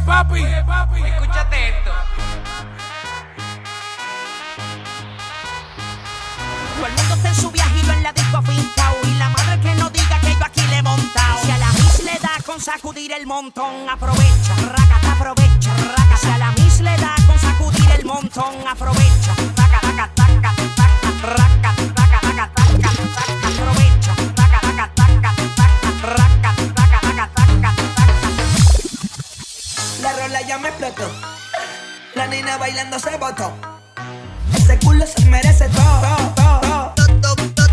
Oye, 0.00 0.06
papi, 0.06 0.32
oye, 0.32 0.64
papi, 0.66 1.02
escúchate 1.02 1.68
esto. 1.68 1.90
Todo 6.74 6.86
el 6.86 6.92
mundo 6.94 7.14
está 7.16 7.28
en 7.28 7.34
su 7.34 7.50
viaje 7.50 7.78
y 7.78 7.86
yo 7.86 7.92
en 7.92 8.02
la 8.02 8.12
disco 8.14 8.38
afincao 8.38 8.96
Y 9.04 9.14
la 9.18 9.28
madre 9.28 9.60
que 9.60 9.74
no 9.74 9.90
diga 9.90 10.18
que 10.20 10.32
yo 10.32 10.44
aquí 10.46 10.62
le 10.68 10.78
he 10.78 10.82
montado 10.82 11.38
Si 11.44 11.50
a 11.50 11.58
la 11.58 11.70
mis 11.72 12.02
le 12.04 12.18
da 12.18 12.30
con 12.46 12.58
sacudir 12.58 13.12
el 13.12 13.26
montón 13.26 13.86
Aprovecha, 13.90 14.54
raca, 14.72 15.12
aprovecha, 15.12 15.74
raca. 15.76 16.16
Si 16.16 16.28
a 16.30 16.38
la 16.38 16.50
mis 16.52 16.80
le 16.80 16.96
da 16.96 17.14
con 17.26 17.38
sacudir 17.38 17.90
el 17.98 18.06
montón 18.06 18.54
Aprovecha, 18.66 19.34
raca, 19.54 19.80
raca, 19.82 20.10
taca, 20.14 20.54
taca, 20.76 21.10
raca, 21.36 21.74
raca, 21.94 22.20
raca, 22.22 22.50
taca, 22.54 22.80
taca 22.80 23.48
Aprovecha, 23.48 23.99
ya 30.50 30.58
me 30.58 30.68
explotó. 30.68 31.08
La 32.16 32.26
nena 32.26 32.58
bailando 32.58 32.98
se 32.98 33.16
botó. 33.18 33.52
Ese 34.52 34.76
culo 34.80 35.06
se 35.06 35.24
merece 35.26 35.68
todo. 35.68 36.00
todo, 36.34 36.92
todo. 37.22 37.70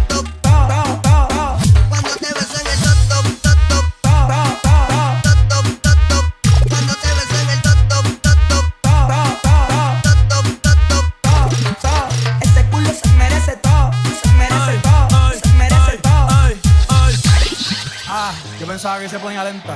Ah, 18.08 18.34
pensaba 18.68 19.00
que 19.00 19.10
se 19.10 19.18
ponía 19.18 19.44
lenta. 19.44 19.76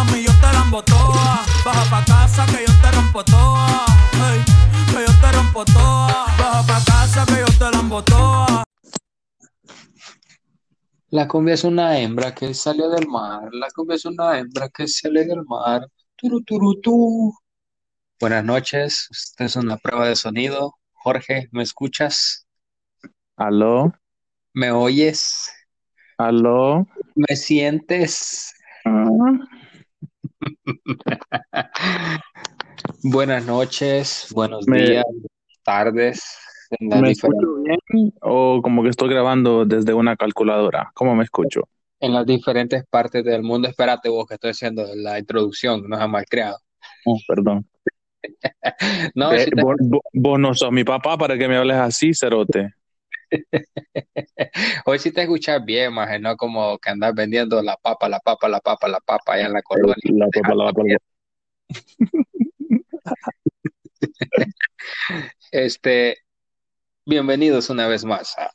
Mami, 0.00 0.22
yo 0.24 0.32
te 0.40 0.50
la 0.54 0.62
embotoa. 0.64 1.44
Baja 1.62 1.84
pa' 1.90 2.04
casa 2.06 2.46
que 2.46 2.64
yo 2.66 2.72
te 2.80 2.90
rompo 2.90 3.22
toa. 3.22 3.84
Ey, 4.32 4.40
que 4.86 5.00
yo 5.06 5.12
te 5.20 5.32
rompo 5.32 5.62
toa. 5.66 6.24
Baja 6.38 6.62
pa' 6.66 6.84
casa 6.86 7.26
que 7.26 7.40
yo 7.40 7.46
te 7.58 7.70
la 7.70 7.80
embotoa. 7.80 8.64
La 11.10 11.28
cumbia 11.28 11.52
es 11.52 11.64
una 11.64 11.98
hembra 11.98 12.34
que 12.34 12.54
salió 12.54 12.88
del 12.88 13.08
mar. 13.08 13.50
La 13.52 13.68
cumbia 13.74 13.96
es 13.96 14.06
una 14.06 14.38
hembra 14.38 14.70
que 14.70 14.88
sale 14.88 15.26
del 15.26 15.44
mar. 15.44 15.86
Turu, 16.16 16.40
turu, 16.44 16.80
tú. 16.80 17.34
Buenas 18.18 18.42
noches. 18.42 19.06
Esta 19.10 19.44
es 19.44 19.56
una 19.56 19.76
prueba 19.76 20.08
de 20.08 20.16
sonido. 20.16 20.76
Jorge, 20.94 21.48
¿me 21.52 21.62
escuchas? 21.62 22.46
Aló, 23.36 23.92
¿Me 24.54 24.72
oyes? 24.72 25.50
aló. 26.16 26.86
¿Me 27.14 27.36
sientes? 27.36 28.54
Buenas 33.02 33.44
noches, 33.46 34.26
buenos 34.32 34.66
Me- 34.66 34.78
días, 34.82 35.04
tardes. 35.62 36.22
¿Me 36.78 37.10
escucho 37.10 37.54
bien 37.64 38.12
o 38.20 38.60
como 38.62 38.82
que 38.82 38.90
estoy 38.90 39.08
grabando 39.08 39.64
desde 39.64 39.92
una 39.94 40.16
calculadora? 40.16 40.90
¿Cómo 40.94 41.14
me 41.14 41.24
escucho? 41.24 41.62
en 42.02 42.14
las 42.14 42.24
diferentes 42.24 42.82
partes 42.88 43.22
del 43.24 43.42
mundo. 43.42 43.68
Espérate 43.68 44.08
vos 44.08 44.26
que 44.26 44.34
estoy 44.34 44.52
haciendo 44.52 44.86
la 44.96 45.18
introducción, 45.18 45.86
no 45.86 46.08
mal 46.08 46.24
creado. 46.24 46.58
Oh, 47.04 47.18
perdón. 47.28 47.66
No, 49.14 49.32
Eh, 49.32 49.44
te- 49.46 49.62
vos 50.14 50.38
no 50.38 50.54
sos 50.54 50.72
mi 50.72 50.84
papá 50.84 51.16
para 51.18 51.36
que 51.36 51.48
me 51.48 51.56
hables 51.56 51.76
así, 51.76 52.14
cerote. 52.14 52.74
hoy 54.86 54.98
sí 54.98 55.12
te 55.12 55.22
escuchas 55.22 55.64
bien, 55.64 55.92
maje, 55.92 56.18
no 56.18 56.36
como 56.36 56.78
que 56.78 56.90
andas 56.90 57.14
vendiendo 57.14 57.62
la 57.62 57.76
papa, 57.76 58.08
la 58.08 58.18
papa, 58.20 58.48
la 58.48 58.60
papa, 58.60 58.88
la 58.88 59.00
papa 59.00 59.34
allá 59.34 59.46
en 59.46 59.52
la 59.52 59.62
colonia. 59.62 59.94
La 60.04 60.26
papa, 60.28 60.54
la 60.54 60.72
papa, 60.72 60.82
Este, 65.52 66.18
bienvenidos 67.06 67.70
una 67.70 67.86
vez 67.88 68.04
más. 68.04 68.36
a- 68.38 68.50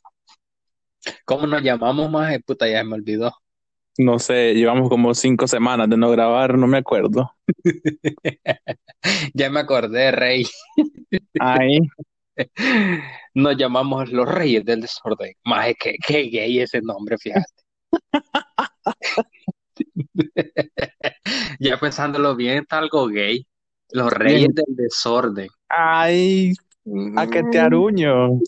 ¿Cómo 1.24 1.46
nos 1.46 1.62
llamamos, 1.62 2.10
maje? 2.10 2.40
Puta, 2.40 2.68
ya 2.68 2.82
me 2.84 2.94
olvidó. 2.94 3.32
No 3.98 4.18
sé, 4.18 4.54
llevamos 4.54 4.88
como 4.90 5.14
cinco 5.14 5.46
semanas 5.46 5.88
de 5.88 5.96
no 5.96 6.10
grabar, 6.10 6.58
no 6.58 6.66
me 6.66 6.78
acuerdo. 6.78 7.30
Ya 9.34 9.50
me 9.50 9.60
acordé, 9.60 10.10
Rey. 10.10 10.44
Ay, 11.38 11.78
Nos 13.34 13.56
llamamos 13.56 14.10
los 14.10 14.28
Reyes 14.28 14.64
del 14.64 14.80
Desorden. 14.80 15.32
Qué, 15.78 15.96
qué 16.06 16.22
gay 16.24 16.60
ese 16.60 16.80
nombre, 16.82 17.16
fíjate. 17.18 17.46
Ya 21.58 21.78
pensándolo 21.78 22.36
bien, 22.36 22.58
está 22.58 22.78
algo 22.78 23.06
gay. 23.08 23.46
Los 23.90 24.12
Reyes 24.12 24.48
del 24.54 24.76
Desorden. 24.76 25.48
ay, 25.68 26.52
a 27.16 27.26
que 27.26 27.42
te 27.44 27.58
aruño. 27.58 28.40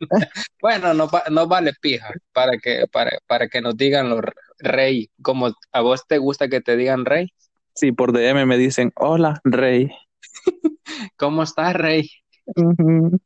Bueno, 0.60 0.92
no, 0.92 1.08
no 1.30 1.46
vale 1.46 1.72
pija 1.80 2.12
para 2.32 2.58
que, 2.58 2.84
para, 2.92 3.12
para 3.26 3.48
que 3.48 3.62
nos 3.62 3.74
digan 3.74 4.10
los 4.10 4.20
rey. 4.58 5.08
Como 5.22 5.50
a 5.72 5.80
vos 5.80 6.06
te 6.06 6.18
gusta 6.18 6.48
que 6.48 6.60
te 6.60 6.76
digan 6.76 7.06
rey. 7.06 7.32
Sí, 7.74 7.92
por 7.92 8.12
DM 8.12 8.44
me 8.44 8.58
dicen, 8.58 8.92
hola, 8.96 9.40
rey. 9.44 9.90
¿Cómo 11.16 11.42
estás, 11.42 11.74
rey? 11.74 12.10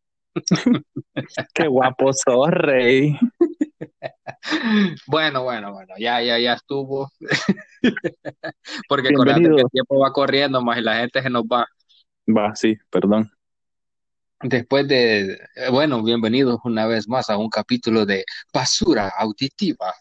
Qué 1.55 1.67
guapo 1.67 2.13
sos, 2.13 2.51
rey. 2.51 3.19
Bueno, 5.07 5.43
bueno, 5.43 5.73
bueno, 5.73 5.95
ya, 5.99 6.23
ya, 6.23 6.39
ya 6.39 6.55
estuvo. 6.55 7.11
Porque 8.89 9.09
acuérdate 9.09 9.43
que 9.43 9.63
el 9.63 9.71
tiempo 9.71 9.99
va 9.99 10.13
corriendo 10.13 10.63
más 10.63 10.79
y 10.79 10.83
la 10.83 10.97
gente 10.97 11.23
se 11.23 11.31
nos 11.31 11.43
va. 11.45 11.67
Va, 12.27 12.55
sí, 12.55 12.77
perdón. 12.91 13.31
Después 14.41 14.87
de, 14.87 15.33
eh, 15.33 15.71
bueno, 15.71 16.03
bienvenidos 16.03 16.61
una 16.65 16.87
vez 16.87 17.09
más 17.09 17.29
a 17.29 17.37
un 17.37 17.49
capítulo 17.49 18.07
de 18.07 18.25
Basura 18.53 19.13
Auditiva. 19.19 19.93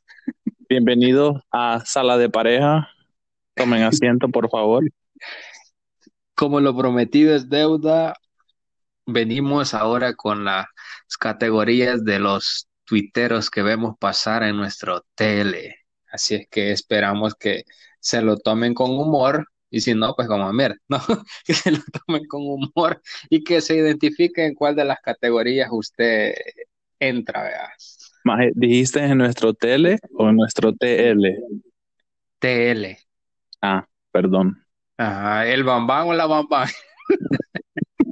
Bienvenidos 0.70 1.42
a 1.52 1.82
Sala 1.86 2.18
de 2.18 2.30
Pareja. 2.30 2.88
Tomen 3.56 3.82
asiento, 3.82 4.30
por 4.30 4.50
favor. 4.50 4.84
Como 6.36 6.60
lo 6.60 6.78
prometido 6.78 7.36
es 7.36 7.50
deuda, 7.50 8.14
venimos 9.08 9.74
ahora 9.74 10.14
con 10.14 10.46
las 10.46 10.68
categorías 11.20 12.04
de 12.04 12.20
los 12.20 12.68
tuiteros 12.86 13.50
que 13.50 13.64
vemos 13.64 13.96
pasar 13.98 14.44
en 14.44 14.58
nuestro 14.58 15.06
tele. 15.16 15.78
Así 16.12 16.36
es 16.36 16.48
que 16.50 16.72
esperamos 16.72 17.36
que 17.36 17.64
se 18.00 18.22
lo 18.22 18.38
tomen 18.38 18.74
con 18.74 18.92
humor 18.92 19.48
y 19.70 19.82
si 19.82 19.94
no, 19.94 20.14
pues 20.16 20.28
como 20.28 20.52
mierda, 20.54 20.78
¿no? 20.88 21.00
Que 21.46 21.54
se 21.54 21.72
lo 21.72 21.80
tomen 22.06 22.26
con 22.28 22.42
humor 22.44 23.02
y 23.30 23.44
que 23.44 23.62
se 23.62 23.76
identifique 23.76 24.46
en 24.46 24.54
cuál 24.54 24.76
de 24.76 24.86
las 24.86 25.00
categorías 25.02 25.70
usted 25.72 26.34
entra. 27.00 27.74
Maje, 28.24 28.52
¿dijiste 28.56 29.00
en 29.04 29.18
nuestro 29.18 29.54
tele 29.54 30.00
o 30.14 30.30
en 30.30 30.36
nuestro 30.36 30.74
TL? 30.74 31.36
TL. 32.40 32.98
Ah, 33.62 33.86
perdón. 34.12 34.64
Ajá, 34.98 35.48
el 35.48 35.64
bambán 35.64 36.08
o 36.08 36.14
la 36.14 36.26
bambán. 36.26 36.68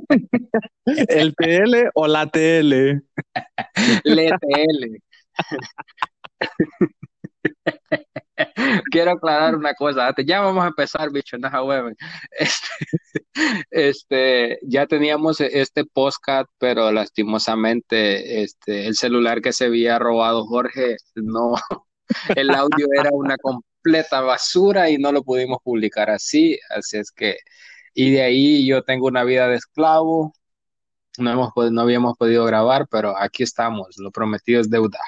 ¿El 0.85 1.35
TL 1.35 1.89
o 1.93 2.07
la 2.07 2.27
TL? 2.27 3.01
Le 4.03 4.29
TL. 4.29 5.01
Quiero 8.91 9.11
aclarar 9.11 9.55
una 9.55 9.73
cosa. 9.73 10.13
Ya 10.25 10.41
vamos 10.41 10.63
a 10.63 10.67
empezar, 10.67 11.11
bicho, 11.11 11.37
no 11.37 11.63
hueven. 11.63 11.95
Este, 12.31 12.67
este, 13.71 14.59
ya 14.63 14.87
teníamos 14.87 15.41
este 15.41 15.85
podcast, 15.85 16.49
pero 16.57 16.91
lastimosamente 16.91 18.43
este, 18.43 18.87
el 18.87 18.95
celular 18.95 19.41
que 19.41 19.53
se 19.53 19.65
había 19.65 19.99
robado 19.99 20.45
Jorge, 20.45 20.97
no, 21.15 21.55
el 22.35 22.51
audio 22.51 22.87
era 22.97 23.09
una 23.11 23.37
completa 23.37 24.21
basura 24.21 24.89
y 24.89 24.97
no 24.97 25.11
lo 25.11 25.23
pudimos 25.23 25.59
publicar 25.63 26.09
así. 26.09 26.59
Así 26.69 26.97
es 26.97 27.11
que, 27.11 27.37
y 27.95 28.11
de 28.11 28.21
ahí 28.21 28.67
yo 28.67 28.83
tengo 28.83 29.07
una 29.07 29.23
vida 29.23 29.47
de 29.47 29.55
esclavo. 29.55 30.33
No 31.17 31.31
hemos, 31.31 31.71
no 31.71 31.81
habíamos 31.81 32.17
podido 32.17 32.43
grabar, 32.45 32.87
pero 32.91 33.17
aquí 33.17 33.41
estamos. 33.41 33.97
Lo 33.97 34.11
prometido 34.11 34.59
es 34.59 34.69
deuda. 34.69 34.99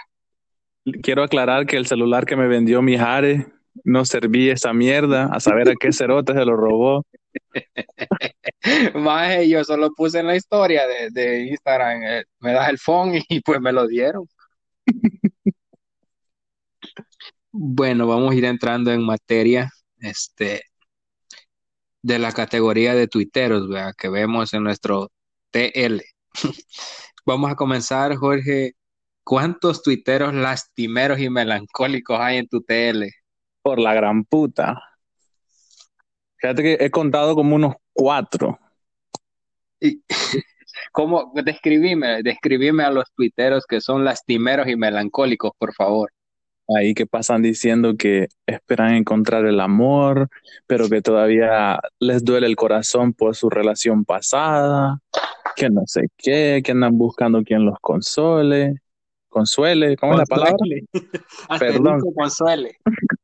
Quiero 1.04 1.22
aclarar 1.22 1.66
que 1.66 1.76
el 1.76 1.86
celular 1.86 2.26
que 2.26 2.38
me 2.38 2.48
vendió 2.48 2.82
mi 2.82 2.98
Jare 2.98 3.46
no 3.84 4.06
serví 4.06 4.50
esa 4.50 4.74
mierda, 4.74 5.26
a 5.26 5.40
saber 5.40 5.70
a 5.70 5.74
qué 5.80 5.92
cerote 5.92 6.34
se 6.34 6.46
lo 6.46 6.56
robó. 6.56 7.06
Maje, 8.96 9.50
yo 9.50 9.64
solo 9.64 9.92
puse 9.94 10.20
en 10.20 10.28
la 10.28 10.36
historia 10.36 10.88
de, 10.88 11.10
de 11.12 11.48
Instagram, 11.48 12.04
eh, 12.04 12.24
me 12.40 12.54
das 12.54 12.70
el 12.70 12.80
phone 12.80 13.22
y 13.30 13.42
pues 13.42 13.60
me 13.60 13.74
lo 13.74 13.86
dieron. 13.86 14.26
Bueno, 17.60 18.06
vamos 18.06 18.34
a 18.34 18.36
ir 18.36 18.46
entrando 18.46 18.92
en 18.92 19.04
materia, 19.04 19.72
este, 20.00 20.62
de 22.08 22.20
la 22.20 22.32
categoría 22.32 22.96
de 22.96 23.10
tuiteros, 23.10 23.68
¿verdad? 23.68 23.94
que 23.98 24.08
vemos 24.08 24.54
en 24.54 24.64
nuestro 24.64 25.12
TL. 25.52 26.02
Vamos 27.26 27.52
a 27.52 27.56
comenzar, 27.56 28.16
Jorge. 28.16 28.76
¿Cuántos 29.26 29.84
tuiteros 29.84 30.34
lastimeros 30.34 31.20
y 31.20 31.30
melancólicos 31.30 32.18
hay 32.18 32.38
en 32.38 32.48
tu 32.48 32.62
TL? 32.62 33.12
Por 33.62 33.80
la 33.80 33.94
gran 33.94 34.24
puta. 34.24 34.82
Fíjate 36.38 36.64
que 36.64 36.78
he 36.80 36.90
contado 36.90 37.36
como 37.36 37.56
unos 37.56 37.76
cuatro. 37.92 38.58
Y, 39.82 40.02
¿Cómo? 40.94 41.34
Describime, 41.36 42.24
describime 42.24 42.84
a 42.84 42.90
los 42.90 43.12
tuiteros 43.14 43.66
que 43.66 43.82
son 43.82 44.06
lastimeros 44.06 44.70
y 44.70 44.78
melancólicos, 44.78 45.52
por 45.58 45.74
favor. 45.74 46.14
Ahí 46.76 46.94
que 46.94 47.06
pasan 47.06 47.42
diciendo 47.42 47.96
que 47.98 48.28
esperan 48.46 48.96
encontrar 48.96 49.46
el 49.46 49.60
amor, 49.60 50.30
pero 50.66 50.90
que 50.90 51.02
todavía 51.02 51.80
les 52.00 52.26
duele 52.26 52.48
el 52.48 52.56
corazón 52.58 53.14
por 53.14 53.36
su 53.36 53.50
relación 53.50 54.04
pasada, 54.04 55.00
que 55.56 55.70
no 55.70 55.84
sé 55.86 56.10
qué, 56.18 56.62
que 56.64 56.72
andan 56.72 56.98
buscando 56.98 57.42
quien 57.44 57.66
los 57.66 57.80
console, 57.80 58.82
consuele, 59.30 59.96
¿cómo 59.96 60.14
es 60.14 60.20
la 60.20 60.26
palabra? 60.26 60.58
Perdón. 61.60 62.02
Consuele. 62.16 62.78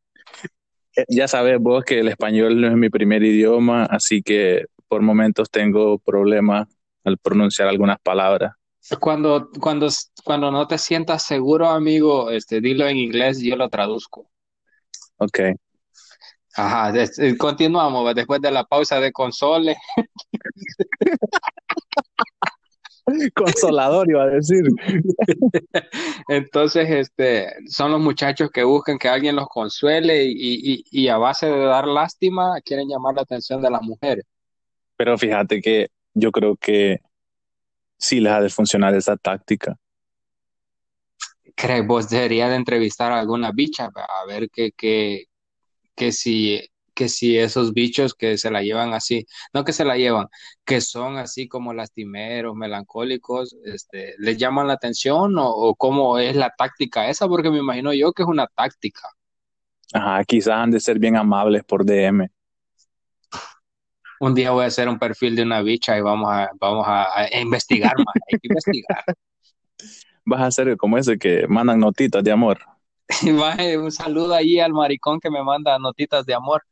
Eh, 0.95 1.05
Ya 1.09 1.27
sabes 1.27 1.57
vos 1.59 1.83
que 1.83 2.01
el 2.01 2.07
español 2.07 2.61
no 2.61 2.67
es 2.67 2.75
mi 2.75 2.87
primer 2.91 3.23
idioma, 3.23 3.83
así 3.85 4.21
que 4.21 4.65
por 4.87 5.01
momentos 5.01 5.49
tengo 5.49 5.97
problemas 5.97 6.67
al 7.03 7.17
pronunciar 7.17 7.67
algunas 7.67 7.97
palabras. 7.99 8.53
Cuando, 8.99 9.49
cuando, 9.59 9.87
cuando 10.23 10.51
no 10.51 10.67
te 10.67 10.77
sientas 10.77 11.23
seguro, 11.23 11.67
amigo, 11.69 12.29
este, 12.31 12.59
dilo 12.61 12.87
en 12.87 12.97
inglés, 12.97 13.39
yo 13.41 13.55
lo 13.55 13.69
traduzco. 13.69 14.29
Ok. 15.17 15.39
Ajá, 16.55 16.91
des- 16.91 17.17
eh, 17.17 17.35
continuamos 17.37 18.13
después 18.13 18.39
de 18.41 18.51
la 18.51 18.63
pausa 18.63 18.99
de 18.99 19.11
console. 19.11 19.75
Consolador 23.35 24.09
iba 24.09 24.23
a 24.23 24.27
decir. 24.27 24.63
Entonces, 26.29 26.89
este, 26.89 27.53
son 27.67 27.91
los 27.91 27.99
muchachos 27.99 28.49
que 28.51 28.63
buscan 28.63 28.97
que 28.97 29.09
alguien 29.09 29.35
los 29.35 29.47
consuele 29.47 30.25
y, 30.25 30.33
y, 30.73 30.83
y 30.89 31.07
a 31.09 31.17
base 31.17 31.47
de 31.47 31.59
dar 31.65 31.87
lástima 31.87 32.61
quieren 32.61 32.87
llamar 32.87 33.15
la 33.15 33.23
atención 33.23 33.61
de 33.61 33.69
las 33.69 33.81
mujeres. 33.81 34.25
Pero 34.95 35.17
fíjate 35.17 35.61
que 35.61 35.89
yo 36.13 36.31
creo 36.31 36.55
que 36.55 36.99
sí 38.03 38.19
les 38.19 38.33
ha 38.33 38.41
de 38.41 38.49
funcionar 38.49 38.93
esa 38.95 39.15
táctica. 39.17 39.77
¿Crees 41.55 41.85
vos 41.85 42.09
deberías 42.09 42.49
de 42.49 42.55
entrevistar 42.55 43.11
a 43.11 43.19
alguna 43.19 43.51
bicha 43.51 43.85
a 43.85 44.25
ver 44.25 44.49
que, 44.49 44.71
que, 44.71 45.25
que 45.95 46.11
si, 46.11 46.59
que 46.93 47.07
si 47.09 47.37
esos 47.37 47.73
bichos 47.73 48.13
que 48.13 48.37
se 48.37 48.51
la 48.51 48.61
llevan 48.61 48.93
así, 48.93 49.25
no 49.53 49.63
que 49.63 49.71
se 49.71 49.85
la 49.85 49.95
llevan, 49.95 50.27
que 50.65 50.81
son 50.81 51.17
así 51.17 51.47
como 51.47 51.73
lastimeros, 51.73 52.55
melancólicos, 52.55 53.55
este, 53.65 54.15
les 54.17 54.37
llaman 54.37 54.67
la 54.67 54.73
atención 54.73 55.37
o, 55.37 55.49
o 55.49 55.75
cómo 55.75 56.17
es 56.17 56.35
la 56.35 56.53
táctica 56.57 57.07
esa? 57.09 57.27
Porque 57.27 57.51
me 57.51 57.59
imagino 57.59 57.93
yo 57.93 58.11
que 58.13 58.23
es 58.23 58.27
una 58.29 58.47
táctica. 58.47 59.07
Ajá, 59.93 60.23
quizás 60.25 60.55
han 60.55 60.71
de 60.71 60.79
ser 60.79 60.97
bien 60.99 61.15
amables 61.15 61.63
por 61.63 61.85
DM. 61.85 62.29
Un 64.23 64.33
día 64.33 64.51
voy 64.51 64.63
a 64.63 64.67
hacer 64.67 64.87
un 64.87 64.97
perfil 64.97 65.35
de 65.35 65.43
una 65.43 65.61
bicha 65.61 65.97
y 65.97 66.01
vamos 66.01 66.29
a, 66.31 66.49
vamos 66.57 66.85
a, 66.87 67.23
a 67.23 67.41
investigar 67.41 67.91
más, 67.97 68.15
hay 68.31 68.39
que 68.39 68.47
investigar. 68.47 69.03
Vas 70.25 70.41
a 70.41 70.49
ser 70.51 70.77
como 70.77 70.97
ese 70.97 71.17
que 71.17 71.45
mandan 71.49 71.81
notitas 71.81 72.23
de 72.23 72.31
amor. 72.31 72.59
Maje, 73.33 73.77
un 73.77 73.91
saludo 73.91 74.33
ahí 74.33 74.61
al 74.61 74.71
maricón 74.71 75.19
que 75.19 75.29
me 75.29 75.43
manda 75.43 75.77
notitas 75.77 76.25
de 76.25 76.35
amor. 76.35 76.63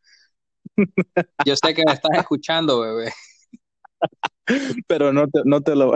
Yo 1.46 1.58
sé 1.58 1.74
que 1.74 1.84
me 1.86 1.92
estás 1.92 2.18
escuchando, 2.18 2.80
bebé. 2.80 3.12
Pero 4.88 5.12
no 5.12 5.28
te, 5.28 5.42
no 5.44 5.60
te 5.60 5.76
lo, 5.76 5.92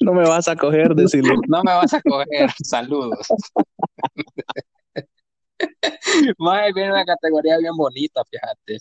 no 0.00 0.12
me 0.12 0.28
vas 0.28 0.46
a 0.46 0.56
coger, 0.56 0.94
decirle. 0.94 1.32
No 1.48 1.62
me 1.62 1.72
vas 1.72 1.94
a 1.94 2.02
coger. 2.02 2.50
Saludos. 2.62 3.26
Maje, 6.38 6.72
viene 6.74 6.92
una 6.92 7.06
categoría 7.06 7.56
bien 7.56 7.74
bonita, 7.74 8.22
fíjate. 8.30 8.78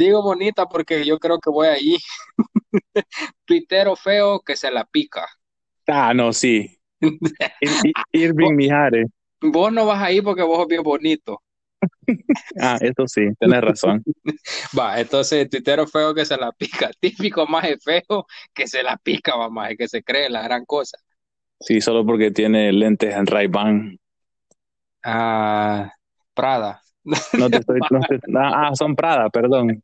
Digo 0.00 0.22
bonita 0.22 0.66
porque 0.66 1.04
yo 1.04 1.18
creo 1.18 1.38
que 1.38 1.50
voy 1.50 1.68
ahí. 1.68 1.98
Tuitero 3.44 3.96
feo 3.96 4.40
que 4.40 4.56
se 4.56 4.70
la 4.70 4.84
pica. 4.84 5.26
Ah, 5.88 6.12
no, 6.14 6.32
sí. 6.32 6.78
Ir- 7.60 7.80
Ir- 7.82 7.96
Irving 8.12 8.54
Mijares. 8.56 9.08
Vos 9.42 9.72
no 9.72 9.86
vas 9.86 10.02
ahí 10.02 10.20
porque 10.22 10.42
vos 10.42 10.58
sos 10.58 10.66
bien 10.68 10.82
bonito. 10.82 11.42
Ah, 12.60 12.78
eso 12.80 13.06
sí, 13.06 13.22
tenés 13.38 13.60
razón. 13.60 14.04
Va, 14.78 15.00
entonces, 15.00 15.48
tuitero 15.50 15.86
feo 15.86 16.14
que 16.14 16.24
se 16.24 16.36
la 16.36 16.52
pica. 16.52 16.90
Típico 17.00 17.46
maje 17.46 17.78
feo 17.78 18.26
que 18.54 18.66
se 18.66 18.82
la 18.82 18.96
pica, 18.96 19.36
maje, 19.48 19.76
que 19.76 19.88
se 19.88 20.02
cree 20.02 20.28
la 20.30 20.42
gran 20.42 20.64
cosa. 20.64 20.98
Sí, 21.60 21.80
solo 21.80 22.04
porque 22.04 22.30
tiene 22.30 22.70
lentes 22.72 23.14
en 23.14 23.26
Ray-Ban. 23.26 23.98
Ah, 25.02 25.92
Prada. 26.34 26.82
No 27.38 27.50
te 27.50 27.58
estoy, 27.58 27.80
no 27.90 28.00
te- 28.00 28.20
ah, 28.36 28.70
son 28.74 28.94
Prada, 28.96 29.28
perdón. 29.30 29.82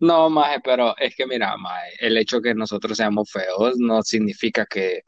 No, 0.00 0.28
maje, 0.30 0.58
pero 0.64 0.96
es 0.98 1.14
que 1.14 1.26
mira, 1.26 1.56
maje, 1.56 1.90
el 2.00 2.16
hecho 2.16 2.40
que 2.40 2.54
nosotros 2.54 2.96
seamos 2.96 3.30
feos 3.30 3.74
no 3.78 4.02
significa 4.02 4.66
que, 4.66 5.00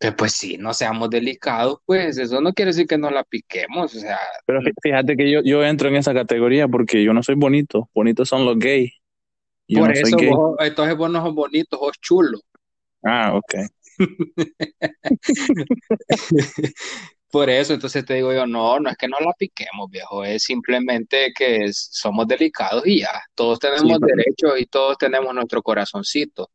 que, 0.00 0.12
pues 0.12 0.32
sí, 0.32 0.56
no 0.58 0.74
seamos 0.74 1.10
delicados, 1.10 1.78
pues 1.86 2.18
eso 2.18 2.40
no 2.40 2.52
quiere 2.52 2.70
decir 2.70 2.86
que 2.86 2.98
no 2.98 3.10
la 3.10 3.24
piquemos, 3.24 3.94
o 3.94 3.98
sea, 4.00 4.18
Pero 4.46 4.60
fí- 4.60 4.72
fíjate 4.82 5.16
que 5.16 5.30
yo, 5.30 5.40
yo 5.44 5.64
entro 5.64 5.88
en 5.88 5.96
esa 5.96 6.14
categoría 6.14 6.68
porque 6.68 7.02
yo 7.04 7.12
no 7.12 7.22
soy 7.22 7.34
bonito. 7.36 7.88
Bonitos 7.94 8.28
son 8.28 8.44
los 8.44 8.58
gays. 8.58 8.92
Yo 9.68 9.80
por 9.80 9.88
no 9.90 9.94
soy 9.94 10.10
eso 10.10 10.16
gay. 10.18 10.30
vos, 10.30 10.56
entonces 10.60 10.96
vos 10.96 11.10
no 11.10 11.24
sos 11.24 11.34
bonito, 11.34 11.78
sos 11.78 11.98
chulo. 12.00 12.38
Ah, 13.04 13.32
ok. 13.34 13.54
Por 17.32 17.50
eso, 17.50 17.72
entonces 17.74 18.04
te 18.04 18.14
digo 18.14 18.32
yo, 18.32 18.46
no, 18.46 18.78
no 18.80 18.90
es 18.90 18.96
que 18.96 19.08
no 19.08 19.16
la 19.20 19.32
piquemos, 19.32 19.90
viejo, 19.90 20.24
es 20.24 20.44
simplemente 20.44 21.32
que 21.36 21.64
es- 21.64 21.88
somos 21.92 22.28
delicados 22.28 22.86
y 22.86 23.00
ya, 23.00 23.22
todos 23.34 23.58
tenemos 23.58 23.98
Sí, 23.98 23.98
derechos 24.00 24.60
y 24.60 24.66
todos 24.66 24.98
tenemos 24.98 25.34
nuestro 25.34 25.62
corazoncito. 25.62 26.50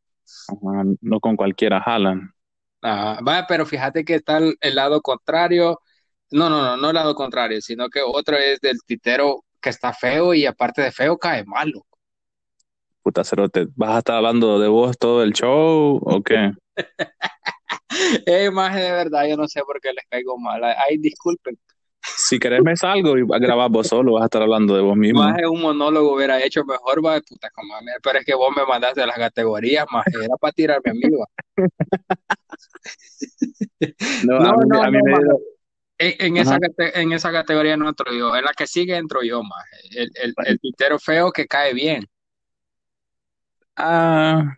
Ajá, 0.46 0.84
no 1.00 1.20
con 1.20 1.36
cualquiera 1.36 1.80
jalan. 1.80 2.32
Ajá. 2.82 3.18
Vaya, 3.22 3.46
pero 3.48 3.66
fíjate 3.66 4.04
que 4.04 4.14
está 4.16 4.38
el, 4.38 4.56
el 4.60 4.74
lado 4.76 5.00
contrario, 5.02 5.80
no, 6.30 6.48
no, 6.50 6.62
no, 6.62 6.76
no 6.76 6.88
el 6.90 6.94
lado 6.94 7.14
contrario, 7.14 7.60
sino 7.60 7.88
que 7.88 8.00
otro 8.04 8.36
es 8.36 8.60
del 8.60 8.78
titero 8.86 9.44
que 9.60 9.70
está 9.70 9.92
feo 9.92 10.34
y 10.34 10.46
aparte 10.46 10.82
de 10.82 10.92
feo 10.92 11.18
cae 11.18 11.44
malo. 11.44 11.84
Puta 13.02 13.24
cerote, 13.24 13.66
¿vas 13.74 13.90
a 13.96 13.98
estar 13.98 14.16
hablando 14.16 14.58
de 14.60 14.68
vos 14.68 14.96
todo 14.98 15.22
el 15.24 15.32
show 15.32 15.98
o 16.00 16.22
qué? 16.22 16.52
Eh, 18.26 18.50
maje, 18.50 18.80
de 18.80 18.92
verdad, 18.92 19.26
yo 19.26 19.36
no 19.36 19.48
sé 19.48 19.62
por 19.62 19.80
qué 19.80 19.92
les 19.92 20.04
caigo 20.08 20.38
mal. 20.38 20.62
Ay, 20.64 20.98
disculpen. 20.98 21.58
Si 22.02 22.38
querés 22.38 22.62
me 22.62 22.76
salgo 22.76 23.18
y 23.18 23.24
grabas 23.40 23.70
vos 23.70 23.86
solo, 23.86 24.14
vas 24.14 24.22
a 24.22 24.26
estar 24.26 24.42
hablando 24.42 24.74
de 24.74 24.82
vos 24.82 24.96
mismo. 24.96 25.20
Maje, 25.22 25.46
un 25.46 25.60
monólogo 25.60 26.14
hubiera 26.14 26.42
hecho 26.42 26.64
mejor, 26.64 27.04
va, 27.04 27.20
puta, 27.20 27.50
como, 27.50 27.74
pero 28.02 28.18
es 28.18 28.24
que 28.24 28.34
vos 28.34 28.54
me 28.56 28.64
mandaste 28.64 29.04
las 29.06 29.16
categorías, 29.16 29.86
maje, 29.90 30.10
era 30.24 30.36
para 30.36 30.52
tirarme 30.52 30.90
a 30.90 30.94
mí. 30.94 31.00
No, 34.24 34.38
No, 34.40 34.48
a 34.48 34.56
mí, 34.56 34.64
no, 34.68 34.82
a 34.82 34.90
mí 34.90 34.98
no, 34.98 35.04
me 35.04 35.18
dio- 35.24 35.40
En, 35.98 36.14
en 36.26 36.36
esa, 36.36 36.58
en 36.78 37.12
esa 37.12 37.32
categoría 37.32 37.76
no 37.76 37.88
entro 37.88 38.12
yo, 38.12 38.34
en 38.36 38.44
la 38.44 38.52
que 38.52 38.66
sigue 38.66 38.96
entro 38.96 39.22
yo, 39.22 39.42
maje. 39.42 39.76
El, 39.90 40.10
el, 40.22 40.34
el 40.46 40.60
titero 40.60 40.98
feo 40.98 41.32
que 41.32 41.46
cae 41.46 41.74
bien. 41.74 42.06
Ah, 43.76 44.56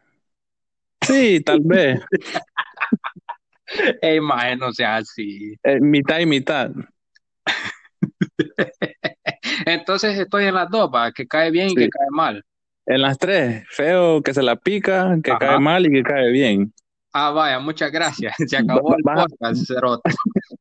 sí, 1.03 1.41
tal 1.45 1.61
vez. 1.65 2.01
Ey, 4.03 4.21
maje, 4.21 4.57
no 4.57 4.73
sea 4.73 4.97
así. 4.97 5.55
Eh, 5.63 5.81
mitad 5.81 6.19
y 6.19 6.27
mitad. 6.27 6.71
Entonces 9.67 10.19
estoy 10.19 10.47
en 10.47 10.55
las 10.55 10.71
dos, 10.71 10.91
va, 10.93 11.13
que 11.13 11.27
cae 11.27 11.51
bien 11.51 11.71
y 11.71 11.75
que 11.75 11.89
cae 11.89 12.09
mal. 12.11 12.45
En 12.87 13.03
las 13.03 13.19
tres, 13.19 13.65
feo, 13.69 14.23
que 14.23 14.35
se 14.35 14.43
la 14.43 14.57
pica, 14.57 15.17
que 15.23 15.31
Ajá. 15.31 15.39
cae 15.39 15.59
mal 15.61 15.87
y 15.87 15.93
que 15.93 16.03
cae 16.03 16.31
bien. 16.31 16.73
Ah, 17.13 17.31
vaya, 17.31 17.59
muchas 17.59 17.91
gracias. 17.91 18.35
Se 18.49 18.57
acabó 18.57 18.97
el 18.97 19.03
podcast, 19.03 19.67
cerote. 19.67 20.11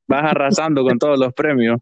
Vas 0.08 0.24
arrasando 0.24 0.84
con 0.84 0.98
todos 0.98 1.20
los 1.20 1.34
premios. 1.34 1.80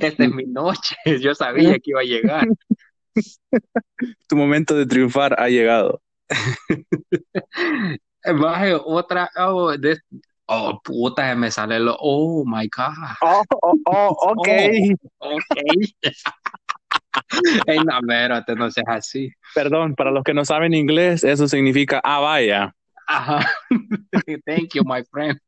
Esta 0.00 0.24
es 0.24 0.32
mi 0.32 0.44
noche. 0.44 0.96
Yo 1.20 1.34
sabía 1.34 1.74
que 1.74 1.90
iba 1.90 2.00
a 2.00 2.04
llegar. 2.04 2.46
Tu 4.28 4.36
momento 4.36 4.74
de 4.74 4.86
triunfar 4.86 5.40
ha 5.40 5.48
llegado. 5.48 6.02
Baje 8.40 8.74
otra, 8.74 9.30
oh, 9.36 9.76
de- 9.76 10.00
Oh, 10.48 10.80
puta, 10.82 11.34
me 11.34 11.50
sale 11.50 11.80
lo. 11.80 11.96
Oh 11.98 12.44
my 12.46 12.68
God. 12.68 12.94
Oh, 13.20 13.42
oh, 13.62 13.74
oh, 13.86 14.16
ok. 14.30 14.48
Ok. 15.18 15.42
Ey, 17.66 17.78
no, 17.78 17.98
espérate, 17.98 18.54
no 18.54 18.70
seas 18.70 18.86
así. 18.88 19.32
Perdón, 19.54 19.94
para 19.96 20.10
los 20.12 20.22
que 20.22 20.34
no 20.34 20.44
saben 20.44 20.74
inglés, 20.74 21.24
eso 21.24 21.48
significa, 21.48 22.00
ah, 22.04 22.20
vaya. 22.20 22.76
Ajá. 23.08 23.44
Thank 24.44 24.74
you, 24.74 24.84
my 24.84 25.02
friend. 25.10 25.40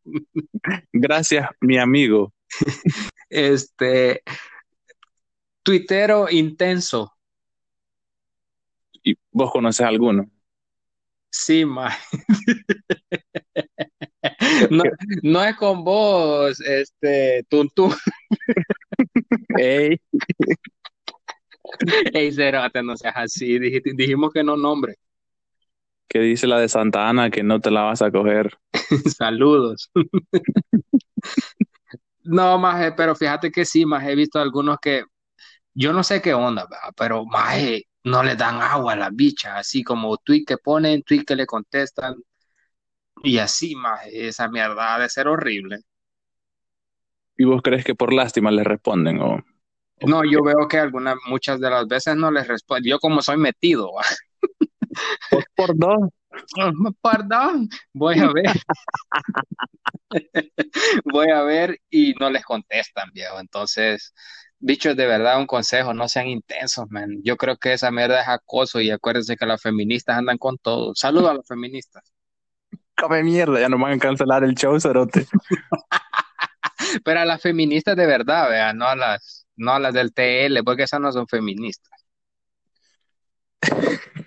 Gracias, 0.93 1.49
mi 1.61 1.79
amigo. 1.79 2.33
Este. 3.29 4.23
Tuitero 5.63 6.29
intenso. 6.31 7.13
¿Y 9.05 9.17
vos 9.31 9.53
conoces 9.53 9.87
alguno? 9.87 10.29
Sí, 11.31 11.65
ma. 11.65 11.91
No, 14.71 14.85
no 15.23 15.43
es 15.45 15.57
con 15.57 15.85
vos, 15.85 16.61
este, 16.61 17.45
Tuntún. 17.49 17.93
Ey, 19.59 19.99
Ey, 22.15 22.33
cerote, 22.33 22.83
no 22.83 22.97
seas 22.97 23.15
así. 23.17 23.59
Dij- 23.59 23.83
dijimos 23.97 24.33
que 24.33 24.43
no 24.45 24.57
nombre. 24.57 24.95
que 26.09 26.21
dice 26.21 26.47
la 26.47 26.59
de 26.59 26.69
Santa 26.69 27.09
Ana 27.09 27.31
que 27.31 27.43
no 27.43 27.61
te 27.61 27.71
la 27.71 27.83
vas 27.83 28.03
a 28.03 28.11
coger. 28.11 28.59
Saludos. 29.17 29.91
No, 32.25 32.59
maje, 32.59 32.93
pero 32.93 33.15
fíjate 33.15 33.51
que 33.51 33.65
sí, 33.65 33.87
maje, 33.87 34.13
he 34.13 34.15
visto 34.15 34.39
algunos 34.39 34.79
que 34.81 35.05
yo 35.75 35.93
no 35.93 36.03
sé 36.05 36.23
qué 36.23 36.35
onda, 36.35 36.67
pero 36.97 37.25
maje, 37.27 37.85
no 38.09 38.23
le 38.23 38.37
dan 38.37 38.61
agua 38.62 38.95
a 38.95 38.97
las 38.97 39.15
bichas, 39.15 39.53
así 39.57 39.83
como 39.85 40.17
tweet 40.19 40.45
que 40.47 40.59
ponen, 40.59 41.03
tweet 41.03 41.25
que 41.25 41.37
le 41.37 41.47
contestan, 41.47 42.17
y 43.23 43.38
así, 43.38 43.75
maje, 43.77 44.27
esa 44.29 44.49
mierda 44.49 44.95
ha 44.95 44.99
de 44.99 45.09
ser 45.09 45.29
horrible. 45.29 45.81
¿Y 47.38 47.45
vos 47.45 47.62
crees 47.62 47.85
que 47.87 47.95
por 47.95 48.12
lástima 48.12 48.50
le 48.50 48.65
responden? 48.65 49.21
O, 49.23 49.43
No, 50.00 50.23
yo 50.25 50.43
veo 50.43 50.67
que 50.69 50.79
algunas, 50.79 51.17
muchas 51.29 51.61
de 51.61 51.71
las 51.71 51.87
veces 51.87 52.17
no 52.17 52.31
les 52.31 52.47
respondo. 52.49 52.88
Yo 52.88 52.99
como 52.99 53.23
soy 53.23 53.37
metido, 53.37 53.91
por, 55.31 55.45
por 55.55 55.77
dos. 55.77 56.11
Perdón, 57.03 57.69
voy 57.93 58.19
a 58.19 58.33
ver. 58.33 58.53
Voy 61.05 61.31
a 61.31 61.43
ver 61.43 61.79
y 61.91 62.15
no 62.21 62.31
les 62.31 62.45
contestan, 62.45 63.11
viejo. 63.12 63.38
Entonces, 63.41 64.15
bichos, 64.61 64.97
de 64.97 65.07
verdad, 65.07 65.38
un 65.38 65.47
consejo, 65.47 65.95
no 65.95 66.09
sean 66.09 66.29
intensos, 66.29 66.87
man. 66.91 67.21
Yo 67.23 67.37
creo 67.37 67.57
que 67.57 67.73
esa 67.73 67.91
mierda 67.91 68.21
es 68.23 68.29
acoso 68.29 68.81
y 68.81 68.91
acuérdense 68.91 69.37
que 69.37 69.47
las 69.47 69.61
feministas 69.62 70.19
andan 70.19 70.38
con 70.38 70.59
todo. 70.59 70.95
Saludos 70.95 71.31
a 71.31 71.35
los 71.35 71.47
feministas. 71.47 72.03
Come 72.97 73.23
mierda, 73.23 73.61
ya 73.61 73.69
nos 73.69 73.81
van 73.81 73.93
a 73.93 73.99
cancelar 73.99 74.43
el 74.45 74.55
show, 74.55 74.79
cerote. 74.81 75.27
Pero 77.05 77.21
a 77.21 77.25
las 77.25 77.41
feministas 77.41 77.97
de 77.97 78.07
verdad, 78.07 78.49
vea, 78.50 78.73
no 78.73 78.87
a 78.87 78.97
las, 78.97 79.47
no 79.57 79.73
a 79.73 79.79
las 79.79 79.95
del 79.95 80.12
TL, 80.12 80.62
porque 80.65 80.85
esas 80.85 81.00
no 81.00 81.12
son 81.12 81.27
feministas. 81.29 81.93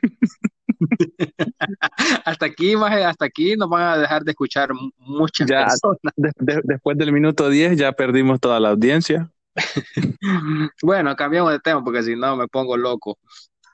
Hasta 2.25 2.45
aquí, 2.45 2.75
maje, 2.75 3.03
hasta 3.03 3.25
aquí 3.25 3.55
nos 3.55 3.69
van 3.69 3.83
a 3.83 3.97
dejar 3.97 4.23
de 4.23 4.31
escuchar 4.31 4.73
mu- 4.73 4.89
muchas 4.97 5.47
Ya. 5.49 5.65
personas. 5.65 5.97
De- 6.15 6.31
de- 6.39 6.61
después 6.63 6.97
del 6.97 7.11
minuto 7.13 7.49
10 7.49 7.77
ya 7.77 7.91
perdimos 7.91 8.39
toda 8.39 8.59
la 8.59 8.69
audiencia. 8.69 9.29
Bueno, 10.81 11.15
cambiamos 11.15 11.51
de 11.51 11.59
tema 11.59 11.83
porque 11.83 12.03
si 12.03 12.15
no 12.15 12.35
me 12.35 12.47
pongo 12.47 12.77
loco. 12.77 13.17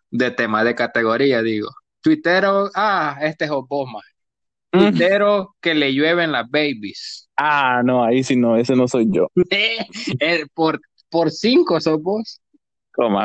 De 0.10 0.32
tema, 0.32 0.64
de 0.64 0.76
categoría, 0.76 1.42
digo. 1.42 1.70
Tuitero, 2.02 2.70
ah, 2.76 3.18
este 3.22 3.46
es 3.46 3.52
maje. 3.52 4.10
Tuitero 4.72 5.56
que 5.62 5.74
le 5.76 5.94
llueven 5.94 6.32
las 6.32 6.50
babies. 6.50 7.30
Ah, 7.36 7.82
no, 7.84 8.04
ahí 8.04 8.24
sí 8.24 8.36
no, 8.36 8.58
ese 8.58 8.76
no 8.76 8.88
soy 8.88 9.08
yo. 9.12 9.28
Eh, 10.20 10.46
por, 10.54 10.80
por 11.10 11.32
cinco 11.32 11.80
sos 11.80 12.02
vos. 12.02 12.42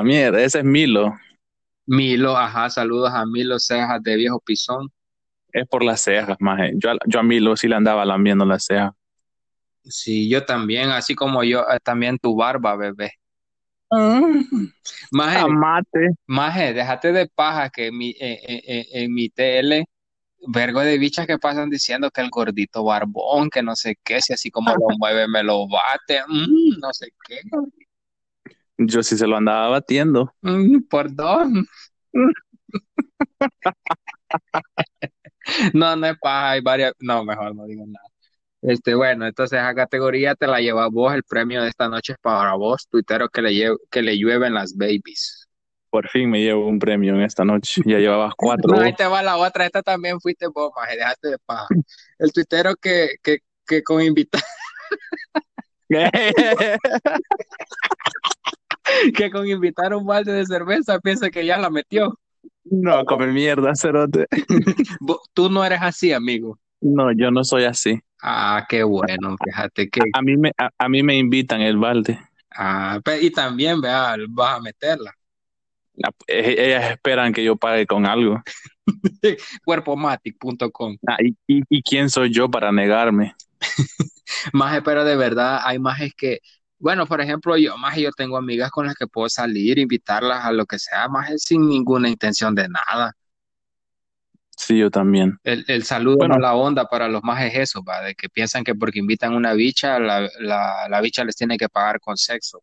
Mierda, 0.03 0.43
ese 0.43 0.59
es 0.59 0.65
Milo. 0.65 1.15
Milo, 1.87 2.37
ajá, 2.37 2.69
saludos 2.71 3.11
a 3.13 3.25
Milo 3.27 3.59
Cejas 3.59 4.03
de 4.03 4.17
Viejo 4.17 4.41
Pisón. 4.41 4.89
Es 5.53 5.67
por 5.69 5.83
las 5.83 6.01
cejas, 6.03 6.37
maje. 6.41 6.73
Yo, 6.77 6.91
a- 6.91 6.99
yo 7.07 7.21
a 7.21 7.23
Milo 7.23 7.57
sí 7.57 7.69
le 7.69 7.77
andaba 7.77 8.05
lambiendo 8.05 8.45
las 8.45 8.65
cejas. 8.65 8.93
Sí, 9.85 10.29
yo 10.29 10.45
también, 10.45 10.91
así 10.91 11.15
como 11.15 11.43
yo, 11.45 11.63
eh, 11.63 11.79
también 11.83 12.19
tu 12.19 12.37
barba, 12.37 12.77
bebé. 12.77 13.13
Maje, 15.11 15.39
Amate. 15.41 16.09
maje, 16.27 16.73
déjate 16.73 17.13
de 17.13 17.27
paja 17.29 17.69
que 17.71 17.89
en 17.89 17.99
mi, 17.99 18.11
eh, 18.11 18.39
eh, 18.49 18.63
eh, 18.67 18.87
en 18.93 19.13
mi 19.15 19.29
TL, 19.29 19.85
vergo 20.49 20.81
de 20.81 20.99
bichas 20.99 21.27
que 21.27 21.39
pasan 21.39 21.69
diciendo 21.71 22.11
que 22.11 22.21
el 22.23 22.31
gordito 22.31 22.85
barbón, 22.85 23.51
que 23.51 23.63
no 23.63 23.77
sé 23.77 23.97
qué, 24.03 24.21
si 24.23 24.33
así 24.33 24.51
como 24.51 24.73
lo 24.75 24.87
mueve 24.99 25.29
me 25.29 25.43
lo 25.43 25.69
bate, 25.69 26.23
mm, 26.27 26.81
no 26.81 26.93
sé 26.93 27.09
qué. 27.27 27.41
Yo 28.79 29.03
sí 29.03 29.17
se 29.17 29.27
lo 29.27 29.37
andaba 29.37 29.69
batiendo. 29.69 30.35
Mm, 30.43 30.81
perdón. 30.89 31.67
No, 35.75 35.97
no 35.97 36.07
es 36.07 36.19
paja, 36.19 36.51
hay 36.53 36.61
varias, 36.61 36.93
no, 37.01 37.25
mejor 37.25 37.55
no 37.55 37.65
digo 37.67 37.85
nada. 37.87 38.12
Este, 38.63 38.95
bueno, 38.95 39.27
entonces 39.27 39.59
esa 39.59 39.75
categoría 39.75 40.37
te 40.37 40.47
la 40.47 40.61
lleva 40.61 40.89
vos, 40.89 41.13
el 41.13 41.25
premio 41.25 41.63
de 41.63 41.69
esta 41.69 41.89
noche 41.89 42.13
es 42.13 42.19
para 42.21 42.55
vos, 42.55 42.87
tuitero 42.89 43.29
que 43.29 43.43
le, 43.43 43.77
que 43.91 44.03
le 44.03 44.17
llueven 44.17 44.55
las 44.55 44.77
babies. 44.77 45.49
Por 45.91 46.09
fin 46.09 46.31
me 46.31 46.41
llevo 46.41 46.69
un 46.69 46.79
premio 46.79 47.15
en 47.15 47.23
esta 47.23 47.45
noche. 47.45 47.83
Ya 47.85 47.99
llevabas 47.99 48.35
cuatro. 48.37 48.77
No, 48.77 48.81
ahí 48.81 48.95
te 48.95 49.07
va 49.07 49.23
la 49.23 49.37
otra, 49.37 49.67
esta 49.67 49.83
también 49.83 50.21
fuiste 50.21 50.47
vos, 50.47 50.71
maje, 50.75 50.97
dejaste 50.97 51.31
de 51.31 51.39
paja. 51.45 51.67
El 52.19 52.33
tuitero 52.33 52.77
que, 52.77 53.17
que, 53.23 53.39
que 53.67 53.83
con 53.83 54.01
invitados, 54.01 54.47
que 59.17 59.31
con 59.31 59.47
invitar 59.47 59.95
un 59.95 60.07
balde 60.07 60.33
de 60.33 60.47
cerveza 60.47 60.99
piensa 61.01 61.31
que 61.31 61.45
ya 61.45 61.59
la 61.59 61.69
metió. 61.69 62.19
no, 62.65 63.05
come 63.05 63.27
mierda, 63.27 63.75
cerote. 63.75 64.27
Tú 65.35 65.51
no 65.51 65.65
eres 65.65 65.81
así, 65.83 66.13
amigo. 66.13 66.59
No, 66.81 67.13
yo 67.13 67.31
no 67.31 67.45
soy 67.45 67.65
así. 67.65 68.01
Ah, 68.23 68.65
qué 68.69 68.83
bueno, 68.85 69.37
fíjate 69.45 69.91
que, 69.91 70.01
A 70.13 70.23
mí 70.23 70.37
me, 70.37 70.53
a, 70.57 70.71
a 70.79 70.89
mí 70.89 71.03
me 71.03 71.17
invitan 71.19 71.61
el 71.61 71.77
balde. 71.77 72.19
ah, 72.57 73.01
y 73.21 73.31
también, 73.31 73.81
vea, 73.81 74.17
vas 74.31 74.59
a 74.59 74.61
meterla. 74.61 75.13
La- 75.95 76.11
e- 76.27 76.55
Ellas 76.67 76.91
esperan 76.93 77.33
que 77.33 77.45
yo 77.45 77.57
pague 77.57 77.87
con 77.87 78.07
algo. 78.07 78.43
Cuerpomatic.com. 79.65 80.97
Ah, 81.07 81.17
y, 81.21 81.37
y, 81.47 81.63
¿Y 81.69 81.83
quién 81.83 82.11
soy 82.11 82.33
yo 82.33 82.51
para 82.51 82.73
negarme? 82.73 83.35
Maje, 84.53 84.83
pero 84.83 85.05
de 85.05 85.17
verdad 85.17 85.61
hay 85.65 85.79
majes 85.79 86.13
que, 86.17 86.39
bueno, 86.79 87.07
por 87.07 87.21
ejemplo, 87.21 87.57
yo, 87.57 87.77
maje, 87.79 88.03
yo 88.03 88.11
tengo 88.13 88.37
amigas 88.37 88.71
con 88.71 88.87
las 88.87 88.95
que 88.95 89.07
puedo 89.07 89.29
salir, 89.29 89.79
invitarlas 89.79 90.45
a 90.45 90.53
lo 90.53 90.67
que 90.67 90.79
sea, 90.79 91.09
maje, 91.09 91.39
sin 91.39 91.69
ninguna 91.69 92.09
intención 92.09 92.55
de 92.55 92.69
nada. 92.69 93.13
Sí, 94.67 94.79
yo 94.79 94.91
también. 94.91 95.39
El, 95.45 95.65
el 95.69 95.85
saludo 95.85 96.17
Bueno. 96.19 96.35
no 96.35 96.41
la 96.41 96.55
onda 96.57 96.87
para 96.89 97.09
los 97.09 97.23
majes 97.23 97.55
eso, 97.55 97.83
va, 97.85 98.01
de 98.03 98.15
que 98.15 98.29
piensan 98.29 98.65
que 98.65 98.75
porque 98.75 98.99
invitan 99.01 99.35
una 99.35 99.55
bicha, 99.55 99.99
la, 100.01 100.29
la, 100.41 100.89
la 100.89 101.01
bicha 101.01 101.25
les 101.25 101.37
tiene 101.37 101.57
que 101.59 101.69
pagar 101.69 102.01
con 102.01 102.17
sexo. 102.17 102.63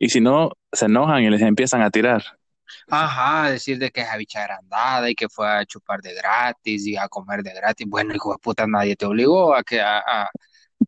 Y 0.00 0.08
si 0.08 0.20
no, 0.20 0.50
se 0.72 0.86
enojan 0.86 1.22
y 1.22 1.30
les 1.30 1.42
empiezan 1.42 1.82
a 1.82 1.90
tirar. 1.90 2.24
Ajá, 2.88 3.50
decir 3.50 3.78
de 3.78 3.90
que 3.90 4.00
esa 4.02 4.16
bicha 4.16 4.40
agrandada 4.42 5.10
y 5.10 5.14
que 5.14 5.28
fue 5.28 5.48
a 5.48 5.64
chupar 5.64 6.00
de 6.02 6.14
gratis 6.14 6.86
y 6.86 6.96
a 6.96 7.08
comer 7.08 7.42
de 7.42 7.52
gratis. 7.54 7.86
Bueno, 7.88 8.14
hijo 8.14 8.32
de 8.32 8.38
puta, 8.38 8.66
nadie 8.66 8.96
te 8.96 9.06
obligó 9.06 9.54
a 9.54 9.62
que 9.62 9.80
a, 9.80 9.98
a, 9.98 10.28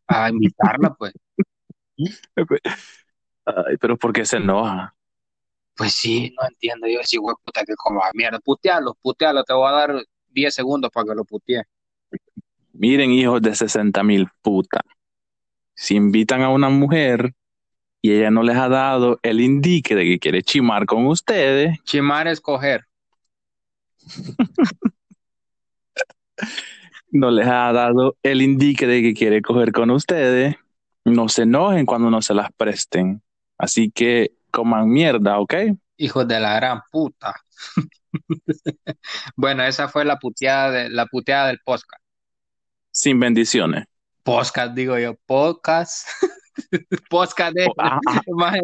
a 0.09 0.31
invitarla, 0.31 0.95
pues. 0.95 1.15
Ay, 3.45 3.77
pero 3.81 3.97
¿por 3.99 4.13
qué 4.13 4.25
se 4.25 4.37
enojan? 4.39 4.91
Pues 5.83 5.95
sí, 5.95 6.33
no 6.41 6.47
entiendo. 6.47 6.87
Yo 6.87 6.99
decía, 6.99 7.19
güey, 7.19 7.35
puta, 7.45 7.65
que 7.65 7.75
como 7.75 8.01
mierda, 8.15 8.39
putealo, 8.39 8.97
putealo, 9.03 9.43
te 9.43 9.53
voy 9.53 9.69
a 9.69 9.73
dar 9.73 10.05
10 10.29 10.55
segundos 10.55 10.93
para 10.95 11.09
que 11.09 11.15
lo 11.17 11.25
putee. 11.25 11.65
Miren, 12.73 13.11
hijos 13.11 13.43
de 13.43 13.53
60 13.53 14.01
mil 14.05 14.29
puta. 14.43 14.83
Si 15.75 15.97
invitan 15.97 16.43
a 16.43 16.51
una 16.51 16.69
mujer 16.69 17.35
y 18.01 18.13
ella 18.13 18.31
no 18.31 18.45
les 18.45 18.57
ha 18.57 18.69
dado 18.69 19.19
el 19.25 19.41
indique 19.41 19.97
de 19.97 20.05
que 20.05 20.21
quiere 20.21 20.45
chimar 20.45 20.87
con 20.87 21.05
ustedes, 21.09 21.77
Chimar 21.83 22.29
es 22.29 22.41
coger. 22.41 22.85
no 27.11 27.33
les 27.33 27.49
ha 27.49 27.73
dado 27.73 28.17
el 28.23 28.41
indique 28.41 28.87
de 28.87 29.03
que 29.03 29.15
quiere 29.15 29.43
coger 29.43 29.73
con 29.73 29.91
ustedes, 29.91 30.55
no 31.05 31.29
se 31.29 31.43
enojen 31.43 31.87
cuando 31.87 32.09
no 32.09 32.23
se 32.23 32.35
las 32.35 32.53
presten. 32.53 33.21
Así 33.59 33.91
que 33.91 34.31
coman 34.53 34.89
mierda, 34.89 35.41
¿ok? 35.41 35.55
Hijos 35.97 36.29
de 36.29 36.39
la 36.39 36.55
gran 36.55 36.81
puta. 36.91 37.35
Bueno, 39.37 39.63
esa 39.63 39.89
fue 39.89 40.05
la 40.05 40.19
puteada 40.19 40.71
de, 40.71 40.91
la 40.91 41.07
puteada 41.07 41.47
del 41.47 41.61
podcast. 41.65 42.03
Sin 42.91 43.19
bendiciones. 43.19 43.87
Podcast, 44.23 44.75
digo 44.75 44.99
yo, 44.99 45.15
podcast. 45.27 46.07
Podcast 47.09 47.55
de. 47.55 47.67
Oh, 47.67 47.75
ah, 47.79 47.99
ah, 48.07 48.21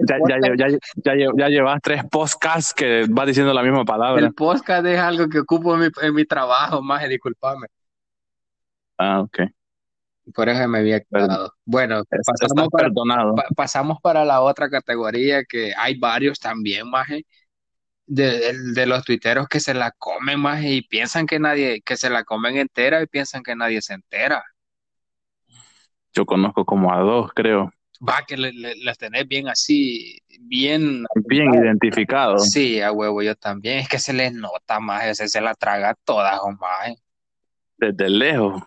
Ya, 1.04 1.14
ya, 1.16 1.48
llevas 1.48 1.80
tres 1.82 2.02
podcasts 2.10 2.74
que 2.74 3.06
vas 3.08 3.26
diciendo 3.26 3.54
la 3.54 3.62
misma 3.62 3.86
palabra. 3.86 4.20
El 4.20 4.34
podcast 4.34 4.84
es 4.84 4.98
algo 4.98 5.26
que 5.26 5.38
ocupo 5.38 5.74
en 5.74 5.80
mi, 5.80 5.86
en 6.02 6.14
mi 6.14 6.26
trabajo, 6.26 6.82
más 6.82 7.08
discúlpame. 7.08 7.66
Ah, 8.98 9.20
ok. 9.20 9.40
Por 10.34 10.48
eso 10.48 10.68
me 10.68 10.78
había 10.78 11.00
quedado. 11.00 11.54
Bueno, 11.64 12.02
pasamos 12.26 12.68
para, 12.70 12.88
pa- 13.34 13.48
pasamos 13.56 13.98
para 14.02 14.24
la 14.24 14.40
otra 14.42 14.68
categoría 14.70 15.44
que 15.44 15.72
hay 15.76 15.98
varios 15.98 16.38
también, 16.38 16.88
maje, 16.90 17.24
de, 18.06 18.38
de- 18.40 18.72
de 18.74 18.86
los 18.86 19.04
tuiteros 19.04 19.48
que 19.48 19.60
se 19.60 19.74
la 19.74 19.92
comen, 19.92 20.40
maje, 20.40 20.70
y 20.74 20.82
piensan 20.82 21.26
que 21.26 21.38
nadie, 21.40 21.82
que 21.82 21.96
se 21.96 22.10
la 22.10 22.24
comen 22.24 22.58
entera 22.58 23.02
y 23.02 23.06
piensan 23.06 23.42
que 23.44 23.56
nadie 23.56 23.82
se 23.82 23.94
entera. 23.94 24.44
Yo 26.14 26.26
conozco 26.26 26.64
como 26.64 26.92
a 26.92 26.98
dos, 27.00 27.30
creo. 27.34 27.70
Va, 28.00 28.24
que 28.26 28.36
le- 28.36 28.52
le- 28.52 28.76
las 28.84 28.98
tenés 28.98 29.26
bien 29.26 29.48
así, 29.48 30.18
bien, 30.40 31.04
Bien 31.26 31.52
identificados. 31.54 32.48
sí, 32.50 32.80
a 32.80 32.92
huevo, 32.92 33.22
yo 33.22 33.34
también, 33.34 33.78
es 33.78 33.88
que 33.88 33.98
se 33.98 34.12
les 34.12 34.32
nota, 34.32 34.80
maje, 34.80 35.14
se, 35.14 35.28
se 35.28 35.40
la 35.40 35.54
traga 35.54 35.94
toda, 36.04 36.40
maje. 36.60 36.96
Desde 37.76 38.08
lejos. 38.08 38.62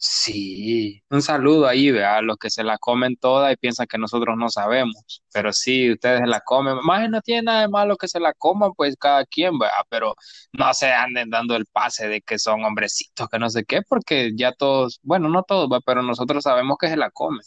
Sí, 0.00 1.02
un 1.10 1.22
saludo 1.22 1.66
ahí, 1.66 1.90
vea, 1.90 2.18
a 2.18 2.22
los 2.22 2.36
que 2.38 2.50
se 2.50 2.62
la 2.62 2.78
comen 2.78 3.16
toda 3.16 3.50
y 3.52 3.56
piensan 3.56 3.88
que 3.88 3.98
nosotros 3.98 4.36
no 4.38 4.48
sabemos, 4.48 5.24
pero 5.32 5.52
sí, 5.52 5.90
ustedes 5.90 6.20
la 6.24 6.40
comen, 6.40 6.76
más 6.84 7.10
no 7.10 7.20
tiene 7.20 7.42
nada 7.42 7.62
de 7.62 7.68
malo 7.68 7.96
que 7.96 8.06
se 8.06 8.20
la 8.20 8.32
coman, 8.32 8.72
pues 8.76 8.94
cada 8.96 9.24
quien, 9.26 9.58
vea, 9.58 9.72
pero 9.88 10.14
no 10.52 10.72
se 10.72 10.92
anden 10.92 11.30
dando 11.30 11.56
el 11.56 11.66
pase 11.66 12.06
de 12.08 12.20
que 12.20 12.38
son 12.38 12.64
hombrecitos, 12.64 13.28
que 13.28 13.40
no 13.40 13.50
sé 13.50 13.64
qué, 13.64 13.82
porque 13.88 14.30
ya 14.36 14.52
todos, 14.52 15.00
bueno, 15.02 15.28
no 15.28 15.42
todos, 15.42 15.68
pero 15.84 16.00
nosotros 16.02 16.44
sabemos 16.44 16.76
que 16.80 16.88
se 16.88 16.96
la 16.96 17.10
comen. 17.10 17.42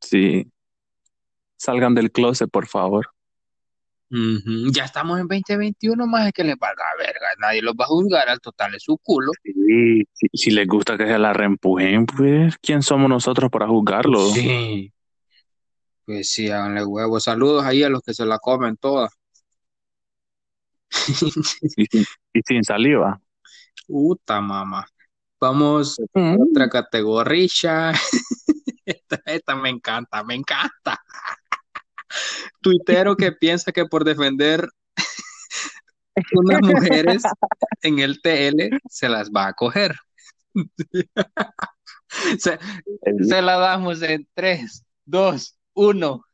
Sí. 0.00 0.50
Salgan 1.58 1.94
del 1.94 2.10
closet, 2.12 2.50
por 2.50 2.66
favor. 2.66 3.15
Ujú, 4.08 4.70
Ya 4.72 4.84
estamos 4.84 5.18
en 5.18 5.26
2021, 5.26 6.06
más 6.06 6.28
es 6.28 6.32
que 6.32 6.44
les 6.44 6.56
valga 6.56 6.84
verga, 6.98 7.26
nadie 7.40 7.60
los 7.60 7.74
va 7.74 7.84
a 7.84 7.88
juzgar, 7.88 8.28
al 8.28 8.40
total 8.40 8.74
es 8.76 8.82
su 8.84 8.96
culo. 8.98 9.32
Sí, 9.42 10.04
si, 10.12 10.28
si 10.32 10.50
les 10.52 10.66
gusta 10.68 10.96
que 10.96 11.06
se 11.06 11.18
la 11.18 11.32
reempujen, 11.32 12.06
pues, 12.06 12.56
¿quién 12.62 12.82
somos 12.82 13.08
nosotros 13.08 13.50
para 13.50 13.66
juzgarlo? 13.66 14.20
Sí, 14.30 14.92
pues 16.04 16.30
sí, 16.30 16.50
háganle 16.50 16.84
huevos, 16.84 17.24
saludos 17.24 17.64
ahí 17.64 17.82
a 17.82 17.88
los 17.88 18.00
que 18.02 18.14
se 18.14 18.24
la 18.24 18.38
comen 18.38 18.76
toda. 18.76 19.08
Y 21.08 21.86
sin, 21.86 22.04
y 22.32 22.40
sin 22.46 22.64
saliva. 22.64 23.20
Puta 23.86 24.40
mamá. 24.40 24.86
Vamos 25.40 25.98
a 25.98 26.18
Mm. 26.18 26.36
otra 26.40 26.68
categoría. 26.68 27.92
Esta, 28.86 29.20
esta 29.26 29.56
me 29.56 29.68
encanta, 29.68 30.22
me 30.22 30.34
encanta. 30.36 31.02
Tuitero 32.60 33.16
que 33.16 33.32
piensa 33.32 33.72
que 33.72 33.86
por 33.86 34.04
defender 34.04 34.68
unas 36.34 36.60
mujeres 36.62 37.22
en 37.82 37.98
el 37.98 38.20
TL 38.20 38.78
se 38.88 39.08
las 39.08 39.30
va 39.30 39.48
a 39.48 39.52
coger. 39.52 39.94
Se, 42.38 42.58
la 43.42 43.58
damos 43.58 44.00
en 44.02 44.26
3, 44.34 44.84
2, 45.04 45.58
1. 45.74 46.24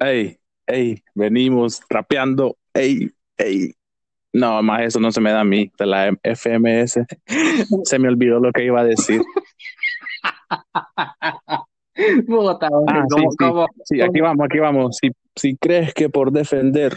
Ey, 0.00 0.38
ey, 0.66 1.02
venimos 1.14 1.80
rapeando. 1.88 2.56
Ey, 2.74 3.10
ey. 3.38 3.74
No, 4.32 4.62
más 4.62 4.82
eso 4.82 5.00
no 5.00 5.10
se 5.10 5.20
me 5.20 5.32
da 5.32 5.40
a 5.40 5.44
mí, 5.44 5.72
de 5.78 5.86
la 5.86 6.16
FMS. 6.22 7.00
Se 7.84 7.98
me 7.98 8.08
olvidó 8.08 8.38
lo 8.38 8.52
que 8.52 8.64
iba 8.64 8.80
a 8.80 8.84
decir. 8.84 9.22
Puta, 12.26 12.68
Ah, 12.86 13.04
sí, 13.08 13.14
¿cómo- 13.14 13.30
sí. 13.30 13.36
cómo- 13.38 13.66
Sí, 13.84 14.00
aquí 14.00 14.20
vamos, 14.20 14.46
aquí 14.46 14.58
vamos. 14.58 14.96
Si, 15.00 15.10
si 15.36 15.56
crees 15.56 15.92
que 15.94 16.08
por 16.08 16.30
defender. 16.32 16.96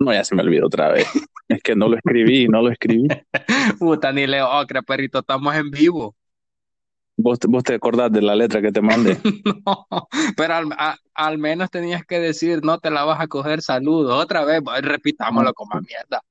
No, 0.00 0.12
ya 0.12 0.24
se 0.24 0.34
me 0.34 0.42
olvidó 0.42 0.66
otra 0.66 0.88
vez. 0.88 1.06
Es 1.48 1.62
que 1.62 1.74
no 1.74 1.88
lo 1.88 1.96
escribí, 1.96 2.46
no 2.46 2.60
lo 2.60 2.70
escribí. 2.70 3.08
Puta, 3.78 4.12
ni 4.12 4.26
leo 4.26 4.46
ocra, 4.60 4.82
perrito, 4.82 5.20
estamos 5.20 5.54
en 5.56 5.70
vivo. 5.70 6.14
¿Vos, 7.16 7.38
vos 7.48 7.64
te 7.64 7.74
acordás 7.74 8.12
de 8.12 8.20
la 8.20 8.36
letra 8.36 8.60
que 8.60 8.70
te 8.70 8.82
mandé? 8.82 9.16
No, 9.66 9.86
pero 10.36 10.54
al, 10.54 10.66
a- 10.76 10.96
al 11.14 11.38
menos 11.38 11.70
tenías 11.70 12.04
que 12.04 12.20
decir, 12.20 12.60
no 12.62 12.78
te 12.78 12.90
la 12.90 13.04
vas 13.04 13.18
a 13.20 13.26
coger, 13.28 13.62
saludos. 13.62 14.22
Otra 14.22 14.44
vez, 14.44 14.60
repitámoslo 14.82 15.54
como 15.54 15.72
a 15.74 15.80
mierda. 15.80 16.22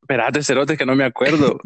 Espérate, 0.00 0.42
cerote, 0.42 0.76
que 0.78 0.86
no 0.86 0.96
me 0.96 1.04
acuerdo. 1.04 1.60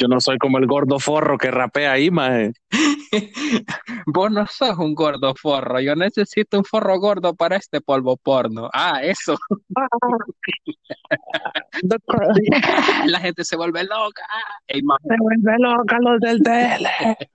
Yo 0.00 0.06
no 0.08 0.20
soy 0.20 0.38
como 0.38 0.58
el 0.58 0.66
gordo 0.66 0.98
forro 0.98 1.38
que 1.38 1.50
rapea 1.50 1.92
ahí, 1.92 2.10
maje. 2.10 2.52
Vos 4.06 4.30
no 4.30 4.46
sos 4.46 4.78
un 4.78 4.94
gordo 4.94 5.34
forro, 5.34 5.80
yo 5.80 5.94
necesito 5.96 6.58
un 6.58 6.64
forro 6.64 6.98
gordo 7.00 7.34
para 7.34 7.56
este 7.56 7.80
polvo 7.80 8.16
porno. 8.16 8.68
Ah, 8.72 9.00
eso. 9.02 9.36
La 13.06 13.20
gente 13.20 13.44
se 13.44 13.56
vuelve 13.56 13.84
loca. 13.84 14.22
Ey, 14.66 14.80
Se 14.80 15.16
vuelve 15.18 15.58
loca 15.58 15.98
los 16.00 16.20
del 16.20 16.42
tele. 16.42 16.90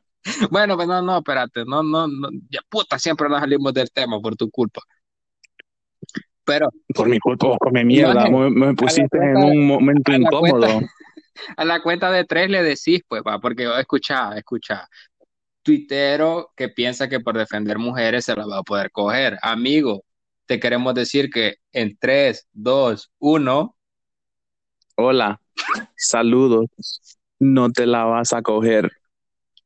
Bueno, 0.52 0.78
pues 0.78 0.88
no, 0.88 1.02
no, 1.02 1.17
espérate, 1.17 1.65
no, 1.65 1.84
no, 1.84 2.08
no, 2.08 2.30
ya 2.49 2.62
puta, 2.69 2.97
siempre 2.97 3.28
nos 3.28 3.41
salimos 3.41 3.73
del 3.73 3.91
tema 3.91 4.21
por 4.21 4.38
tu 4.38 4.49
culpa. 4.49 4.80
Pero 6.45 6.69
Por 6.95 7.10
mi 7.10 7.19
culpa, 7.19 7.47
vos 7.47 7.58
come 7.60 7.84
mierda. 7.84 8.30
Me, 8.30 8.49
me 8.49 8.73
pusiste 8.73 9.17
en 9.17 9.36
un 9.36 9.67
momento 9.67 10.13
incómodo. 10.13 10.62
cuenta- 10.62 10.88
a 11.57 11.65
la 11.65 11.81
cuenta 11.81 12.11
de 12.11 12.25
tres 12.25 12.49
le 12.49 12.63
decís, 12.63 13.01
pues, 13.07 13.21
va, 13.27 13.39
porque 13.39 13.69
escucha, 13.79 14.37
escucha. 14.37 14.87
Tuitero 15.61 16.51
que 16.57 16.69
piensa 16.69 17.07
que 17.07 17.21
por 17.21 17.37
defender 17.37 17.77
mujeres 17.79 18.25
se 18.25 18.35
la 18.35 18.45
va 18.45 18.57
a 18.59 18.63
poder 18.63 18.91
coger. 18.91 19.37
Amigo, 19.41 20.03
te 20.45 20.59
queremos 20.59 20.93
decir 20.93 21.29
que 21.29 21.55
en 21.71 21.97
3, 21.97 22.47
2, 22.51 23.11
1, 23.19 23.75
Hola, 24.95 25.41
saludos. 25.95 26.67
No 27.39 27.71
te 27.71 27.87
la 27.87 28.03
vas 28.03 28.31
a 28.33 28.43
coger. 28.43 28.91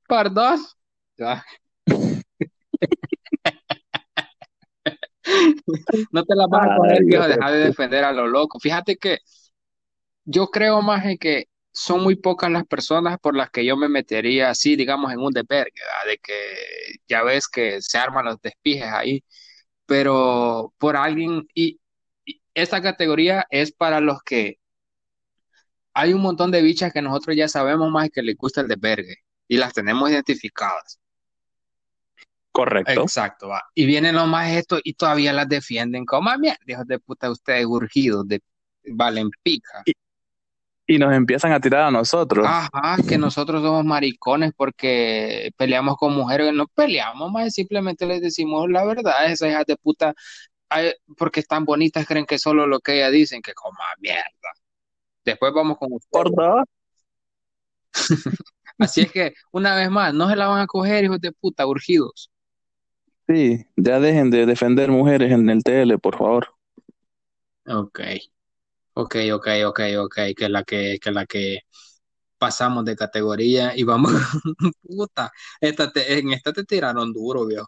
por 0.07 0.33
dos. 0.33 0.77
No 6.11 6.23
te 6.23 6.35
la 6.35 6.47
vas 6.47 6.65
a 6.65 6.77
coger, 6.77 7.03
viejo, 7.03 7.27
deja 7.27 7.51
de 7.51 7.59
defender 7.65 8.05
a 8.05 8.13
lo 8.13 8.27
loco. 8.27 8.59
Fíjate 8.59 8.95
que 8.95 9.17
yo 10.23 10.47
creo 10.47 10.81
más 10.81 11.05
en 11.05 11.17
que 11.17 11.49
son 11.79 12.01
muy 12.03 12.15
pocas 12.15 12.49
las 12.51 12.65
personas 12.65 13.19
por 13.19 13.35
las 13.35 13.51
que 13.51 13.63
yo 13.65 13.77
me 13.77 13.87
metería 13.87 14.49
así, 14.49 14.75
digamos, 14.75 15.11
en 15.13 15.19
un 15.19 15.31
desvergue, 15.31 15.71
de 16.07 16.17
que 16.17 16.33
ya 17.07 17.23
ves 17.23 17.47
que 17.47 17.81
se 17.81 17.97
arman 17.99 18.25
los 18.25 18.41
despijes 18.41 18.85
ahí, 18.91 19.23
pero 19.85 20.73
por 20.79 20.97
alguien, 20.97 21.47
y, 21.53 21.79
y 22.25 22.41
esta 22.55 22.81
categoría 22.81 23.45
es 23.51 23.71
para 23.71 23.99
los 24.01 24.21
que 24.23 24.57
hay 25.93 26.13
un 26.13 26.21
montón 26.21 26.51
de 26.51 26.61
bichas 26.61 26.93
que 26.93 27.01
nosotros 27.01 27.35
ya 27.35 27.47
sabemos 27.47 27.91
más 27.91 28.09
que 28.09 28.21
les 28.23 28.35
gusta 28.37 28.61
el 28.61 28.67
desvergue 28.67 29.17
y 29.47 29.57
las 29.57 29.73
tenemos 29.73 30.09
identificadas. 30.09 30.99
Correcto. 32.51 33.03
Exacto, 33.03 33.49
va. 33.49 33.61
Y 33.75 33.85
vienen 33.85 34.15
los 34.15 34.27
más 34.27 34.51
estos 34.51 34.81
y 34.83 34.93
todavía 34.93 35.31
las 35.31 35.47
defienden 35.47 36.05
como 36.05 36.29
"Ah, 36.29 36.37
mierda, 36.37 36.57
hijos 36.65 36.87
de 36.87 36.97
puta, 36.99 37.29
ustedes 37.29 37.65
urgidos 37.67 38.27
de 38.27 38.41
valen 38.83 39.29
pica. 39.43 39.83
Y 39.85 39.93
nos 40.87 41.13
empiezan 41.13 41.51
a 41.51 41.59
tirar 41.59 41.81
a 41.81 41.91
nosotros. 41.91 42.45
Ajá, 42.47 42.97
que 43.07 43.17
nosotros 43.17 43.61
somos 43.61 43.83
maricones 43.83 44.53
porque 44.55 45.51
peleamos 45.57 45.97
con 45.97 46.15
mujeres, 46.15 46.53
no 46.53 46.67
peleamos 46.67 47.29
más, 47.29 47.53
simplemente 47.53 48.05
les 48.05 48.21
decimos 48.21 48.69
la 48.69 48.85
verdad, 48.85 49.25
esas 49.25 49.49
hijas 49.49 49.65
de 49.65 49.75
puta, 49.75 50.13
porque 51.17 51.41
están 51.41 51.65
bonitas, 51.65 52.07
creen 52.07 52.25
que 52.25 52.39
solo 52.39 52.65
lo 52.67 52.79
que 52.79 52.95
ellas 52.95 53.11
dicen, 53.11 53.41
que 53.41 53.53
coma 53.53 53.83
mierda. 53.99 54.23
Después 55.25 55.51
vamos 55.53 55.77
con 55.77 55.91
ustedes. 55.91 56.33
Así 58.77 59.01
es 59.01 59.11
que, 59.11 59.33
una 59.51 59.75
vez 59.75 59.89
más, 59.89 60.13
no 60.13 60.29
se 60.29 60.35
la 60.35 60.47
van 60.47 60.61
a 60.61 60.67
coger, 60.67 61.03
hijos 61.03 61.19
de 61.19 61.31
puta, 61.31 61.65
urgidos. 61.65 62.31
Sí, 63.27 63.65
ya 63.75 63.99
dejen 63.99 64.29
de 64.29 64.45
defender 64.45 64.89
mujeres 64.89 65.31
en 65.33 65.49
el 65.49 65.63
tele, 65.63 65.97
por 65.97 66.17
favor. 66.17 66.47
Ok, 67.65 67.99
ok, 69.01 69.15
ok, 69.33 69.47
ok, 69.67 69.79
ok, 69.99 70.15
que 70.35 70.45
es 70.45 70.49
la 70.49 70.63
que, 70.63 70.97
que 71.01 71.09
es 71.09 71.15
la 71.15 71.25
que 71.25 71.59
pasamos 72.37 72.85
de 72.85 72.95
categoría 72.95 73.75
y 73.75 73.83
vamos, 73.83 74.11
puta, 74.81 75.31
esta 75.59 75.91
te- 75.91 76.19
en 76.19 76.31
esta 76.33 76.53
te 76.53 76.63
tiraron 76.63 77.11
duro, 77.13 77.45
viejo. 77.45 77.67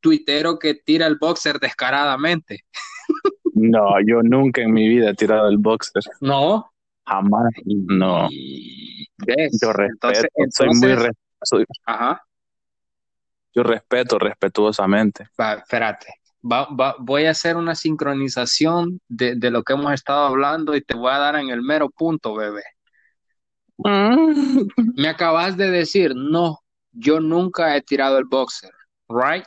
Tuitero 0.00 0.58
que 0.58 0.74
tira 0.74 1.06
el 1.06 1.16
boxer 1.18 1.58
descaradamente. 1.58 2.64
No, 3.54 3.96
yo 4.06 4.22
nunca 4.22 4.62
en 4.62 4.72
mi 4.72 4.88
vida 4.88 5.10
he 5.10 5.14
tirado 5.14 5.48
el 5.48 5.58
boxer. 5.58 6.02
No. 6.20 6.70
Jamás. 7.04 7.52
No. 7.64 8.28
Yo 9.60 9.72
respeto. 9.72 10.08
Entonces, 10.08 10.26
soy 10.50 10.66
muy 10.68 10.90
entonces- 10.92 11.02
re- 11.02 11.12
soy- 11.42 11.64
Ajá, 11.84 12.22
yo 13.54 13.62
respeto 13.62 14.18
respetuosamente. 14.18 15.28
va, 15.40 15.54
espérate. 15.54 16.17
Va- 16.42 16.68
va- 16.74 16.96
voy 16.98 17.24
a 17.26 17.30
hacer 17.30 17.56
una 17.56 17.74
sincronización 17.74 19.00
de, 19.08 19.34
de 19.36 19.50
lo 19.50 19.62
que 19.62 19.72
hemos 19.74 19.92
estado 19.92 20.26
hablando 20.26 20.74
y 20.76 20.82
te 20.82 20.94
voy 20.96 21.10
a 21.12 21.18
dar 21.18 21.36
en 21.36 21.50
el 21.50 21.62
mero 21.62 21.90
punto, 21.90 22.34
bebé. 22.34 22.62
Me 24.96 25.08
acabas 25.08 25.56
de 25.56 25.70
decir, 25.70 26.12
no, 26.14 26.58
yo 26.92 27.20
nunca 27.20 27.76
he 27.76 27.82
tirado 27.82 28.18
el 28.18 28.24
boxer, 28.24 28.70
right? 29.08 29.44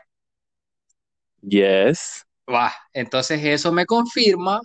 Yes. 1.42 2.24
Va, 2.50 2.74
entonces 2.94 3.44
eso 3.44 3.72
me 3.72 3.86
confirma 3.86 4.60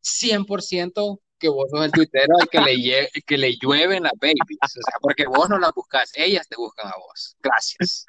100% 0.00 1.20
que 1.38 1.48
vos 1.48 1.70
sos 1.70 1.84
el 1.84 1.92
tuitero 1.92 2.34
al 2.40 2.48
que 2.48 2.60
le, 2.60 2.74
lle- 2.76 3.08
que 3.26 3.38
le 3.38 3.56
llueven 3.60 4.04
las 4.04 4.12
babies. 4.20 4.36
O 4.62 4.68
sea, 4.68 4.94
porque 5.00 5.26
vos 5.26 5.48
no 5.48 5.58
las 5.58 5.72
buscas, 5.74 6.12
ellas 6.14 6.48
te 6.48 6.56
buscan 6.56 6.88
a 6.88 6.96
vos. 6.96 7.36
Gracias. 7.42 8.06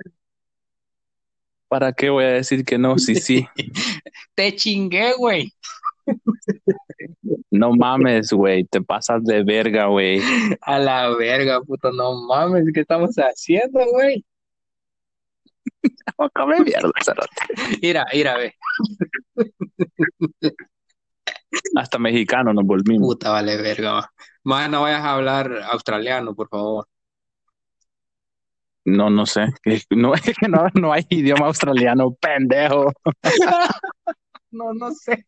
¿Para 1.67 1.93
qué 1.93 2.10
voy 2.10 2.25
a 2.25 2.30
decir 2.34 2.63
que 2.63 2.78
no? 2.78 2.97
Sí, 2.97 3.15
sí. 3.15 3.47
Te 4.36 4.56
chingué, 4.56 5.13
güey. 5.17 5.51
No 7.51 7.71
mames, 7.73 8.32
güey. 8.32 8.65
Te 8.65 8.82
pasas 8.82 9.23
de 9.23 9.43
verga, 9.43 9.88
güey. 9.88 10.19
A 10.62 10.80
la 10.80 11.10
verga, 11.15 11.62
puto, 11.62 11.91
no 11.91 12.21
mames, 12.28 12.65
¿qué 12.73 12.82
estamos 12.82 13.15
haciendo, 13.15 13.80
güey? 13.91 14.23
Oh, 16.17 16.30
come 16.34 16.60
mierda, 16.62 16.91
cerote. 17.04 17.80
Mira, 17.82 18.06
mira, 18.13 18.38
ve. 18.38 18.54
Hasta 21.75 21.99
mexicano 21.99 22.54
nos 22.54 22.65
volvimos. 22.65 23.08
Puta, 23.08 23.32
vale, 23.32 23.58
verga. 23.58 24.10
Más 24.43 24.69
no 24.69 24.82
vayas 24.84 25.01
a 25.01 25.13
hablar 25.13 25.62
australiano, 25.71 26.36
por 26.36 26.47
favor. 26.47 26.88
No, 28.86 29.10
no 29.10 29.26
sé. 29.26 29.48
No, 29.89 30.13
es 30.13 30.21
que 30.21 30.48
no, 30.48 30.67
no 30.76 30.93
hay 30.93 31.06
idioma 31.10 31.48
australiano, 31.48 32.12
pendejo. 32.19 32.91
No, 34.52 34.74
no 34.74 34.91
sé. 34.91 35.26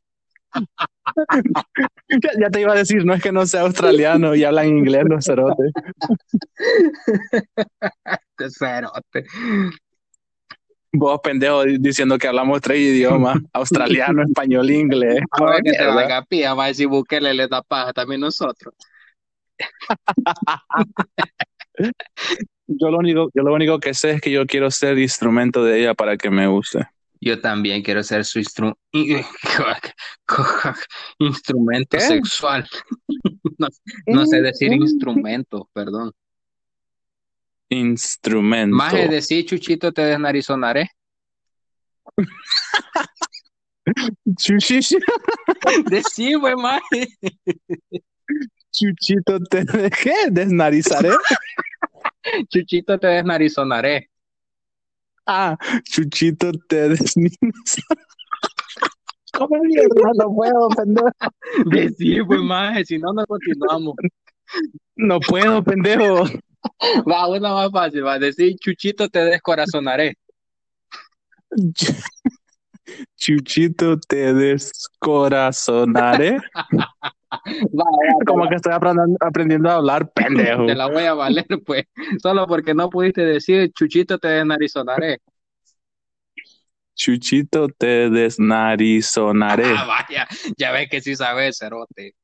Ya, 2.10 2.30
ya 2.40 2.50
te 2.50 2.62
iba 2.62 2.72
a 2.72 2.76
decir, 2.76 3.04
no 3.06 3.14
es 3.14 3.22
que 3.22 3.32
no 3.34 3.46
sea 3.46 3.62
australiano 3.62 4.34
y 4.34 4.44
hablan 4.46 4.68
inglés 4.70 5.04
los 5.10 5.26
cerotes. 5.26 5.72
Cerote. 8.58 9.26
Vos, 10.94 11.20
pendejo, 11.22 11.64
di- 11.66 11.78
diciendo 11.80 12.18
que 12.18 12.28
hablamos 12.30 12.62
tres 12.62 12.80
idiomas, 12.80 13.38
australiano, 13.54 14.24
español, 14.24 14.70
inglés. 14.72 15.20
A 15.32 15.44
ver 15.44 15.62
que 15.64 15.72
te 15.74 15.78
Mierda. 15.80 15.96
valga 15.96 16.22
pía, 16.24 16.56
más 16.56 16.78
si 16.78 16.86
Bukele 16.86 17.34
le 17.34 17.48
da 17.50 17.62
paja 17.62 17.92
también 17.92 18.22
nosotros. 18.22 18.74
Yo 22.68 22.90
lo 22.92 22.98
único, 22.98 23.30
yo 23.34 23.44
lo 23.44 23.54
único 23.54 23.80
que 23.80 23.94
sé 23.94 24.12
es 24.12 24.22
que 24.22 24.32
yo 24.32 24.46
quiero 24.46 24.70
ser 24.72 24.98
instrumento 24.98 25.64
de 25.64 25.80
ella 25.80 25.94
para 25.94 26.18
que 26.18 26.30
me 26.30 26.48
guste. 26.48 26.86
Yo 27.20 27.40
también 27.42 27.82
quiero 27.82 28.04
ser 28.04 28.26
su 28.26 28.40
instru- 28.40 28.76
instrumento 31.20 31.98
¿Qué? 31.98 32.04
sexual. 32.04 32.68
No, 33.60 33.68
no 34.06 34.26
sé 34.28 34.42
decir 34.42 34.72
instrumento, 34.72 35.68
perdón. 35.74 36.12
Instrumento. 37.70 38.76
Más 38.76 38.94
es 38.94 39.10
decir, 39.10 39.46
Chuchito, 39.46 39.92
te 39.92 40.04
desnarizonaré. 40.04 40.92
Chuchichi- 44.26 45.04
Decí, 45.90 46.36
güey, 46.36 46.56
más. 46.56 46.82
Chuchito, 48.78 49.40
te 49.50 49.64
dejé 49.64 50.30
desnarizaré. 50.30 51.10
Chuchito, 52.50 53.00
te 53.00 53.08
desnarizonaré. 53.08 54.10
Ah, 55.26 55.58
Chuchito, 55.84 56.52
te 56.68 56.90
desnarizaré. 56.90 58.02
¿Cómo 59.34 59.64
mierda? 59.64 60.12
No 60.16 60.36
puedo, 60.36 60.70
pendejo. 60.70 61.10
Decí, 61.66 62.20
güey, 62.20 62.44
más. 62.44 62.88
Si 62.88 63.00
no, 63.00 63.14
no 63.14 63.26
continuamos. 63.26 63.96
No 64.96 65.20
puedo, 65.20 65.64
pendejo. 65.64 66.26
Va, 67.10 67.28
una 67.28 67.54
más 67.54 67.72
fácil. 67.72 68.06
Va 68.06 68.14
a 68.14 68.20
decir, 68.20 68.56
Chuchito, 68.60 69.10
te 69.10 69.20
descorazonaré. 69.20 70.16
Chuchito, 73.16 74.00
te 74.00 74.34
descorazonaré. 74.34 76.38
Como 78.26 78.48
que 78.48 78.56
estoy 78.56 78.74
aprendiendo, 78.74 79.70
a 79.70 79.76
hablar, 79.76 80.12
pendejo. 80.16 80.66
Te 80.66 80.76
la 80.76 80.88
voy 80.88 81.04
a 81.04 81.14
valer, 81.14 81.46
pues. 81.66 81.86
Solo 82.22 82.48
porque 82.48 82.74
no 82.74 82.90
pudiste 82.90 83.22
decir, 83.22 83.72
Chuchito, 83.74 84.18
te 84.18 84.28
desnarizonaré. 84.30 85.20
Chuchito, 86.96 87.68
te 87.70 88.10
desnarizonaré. 88.10 89.66
Ah, 89.78 89.86
vaya. 89.86 90.28
Ya 90.58 90.72
ves 90.72 90.90
que 90.90 91.02
sí 91.02 91.16
sabes, 91.16 91.58
cerote. 91.60 92.16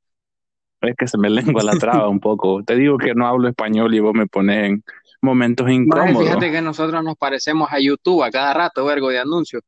Es 0.82 0.96
que 0.98 1.08
se 1.08 1.18
me 1.18 1.30
lengua 1.30 1.63
la 1.63 1.74
traba 1.74 2.10
un 2.10 2.20
poco. 2.20 2.63
Te 2.63 2.76
digo 2.76 2.98
que 2.98 3.13
no 3.13 3.28
hablo 3.28 3.48
español 3.48 3.94
y 3.94 4.00
vos 4.00 4.13
me 4.13 4.28
pones 4.28 4.70
en 4.70 4.84
momentos 5.22 5.66
Maje, 5.66 5.76
incómodos. 5.76 6.24
fíjate 6.24 6.52
que 6.52 6.62
nosotros 6.62 7.04
nos 7.04 7.16
parecemos 7.16 7.70
a 7.72 7.80
YouTube 7.80 8.24
a 8.24 8.32
cada 8.32 8.54
rato, 8.54 8.84
vergo 8.84 9.10
de 9.10 9.20
anuncios. 9.20 9.62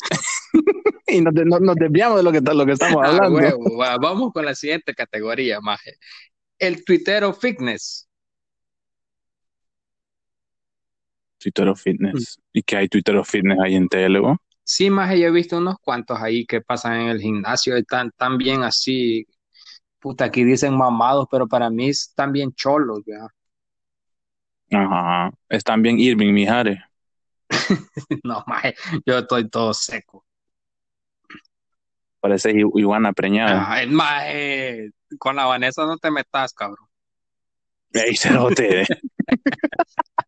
Y 1.06 1.20
nos, 1.20 1.32
nos- 1.34 1.60
nos 1.60 1.76
desviamos 1.76 2.18
de 2.18 2.22
lo 2.22 2.32
que, 2.32 2.40
lo 2.40 2.66
que 2.66 2.72
estamos 2.72 3.02
Ah, 3.04 3.08
hablando. 3.08 3.38
huevo, 3.38 3.76
va, 3.78 3.96
vamos 3.98 4.32
con 4.32 4.44
la 4.44 4.54
siguiente 4.54 4.94
categoría, 4.94 5.60
maje. 5.60 5.94
El 6.58 6.84
tuitero 6.84 7.32
fitness. 7.32 8.06
Twitter 11.38 11.68
of 11.68 11.80
Fitness. 11.80 12.40
¿Y 12.52 12.62
qué 12.62 12.76
hay 12.76 12.88
Twitter 12.88 13.16
of 13.16 13.28
Fitness 13.28 13.58
ahí 13.64 13.76
en 13.76 13.88
Telego? 13.88 14.36
Sí, 14.64 14.90
maje, 14.90 15.20
yo 15.20 15.28
he 15.28 15.30
visto 15.30 15.56
unos 15.58 15.76
cuantos 15.80 16.20
ahí 16.20 16.44
que 16.44 16.60
pasan 16.60 17.00
en 17.00 17.08
el 17.08 17.20
gimnasio 17.20 17.76
y 17.76 17.80
están 17.80 18.10
tan 18.16 18.36
bien 18.38 18.62
así. 18.64 19.26
Puta, 20.00 20.26
aquí 20.26 20.44
dicen 20.44 20.76
mamados, 20.76 21.26
pero 21.30 21.46
para 21.48 21.70
mí 21.70 21.88
están 21.90 22.32
bien 22.32 22.52
cholos, 22.52 23.02
ya. 23.06 23.28
Ajá. 24.70 25.30
Están 25.48 25.82
bien 25.82 25.98
Irving 25.98 26.32
Mijares. 26.32 26.78
No, 28.24 28.42
maje, 28.46 28.74
yo 29.06 29.18
estoy 29.18 29.48
todo 29.48 29.72
seco. 29.74 30.24
Parece 32.20 32.50
iguana 32.50 33.12
preñada. 33.12 33.70
Ay, 33.70 33.86
maje, 33.86 34.90
con 35.18 35.36
la 35.36 35.46
Vanessa 35.46 35.86
no 35.86 35.96
te 35.98 36.10
metas, 36.10 36.52
cabrón. 36.52 36.88
¡Ey, 37.92 38.16
cerote! 38.16 38.86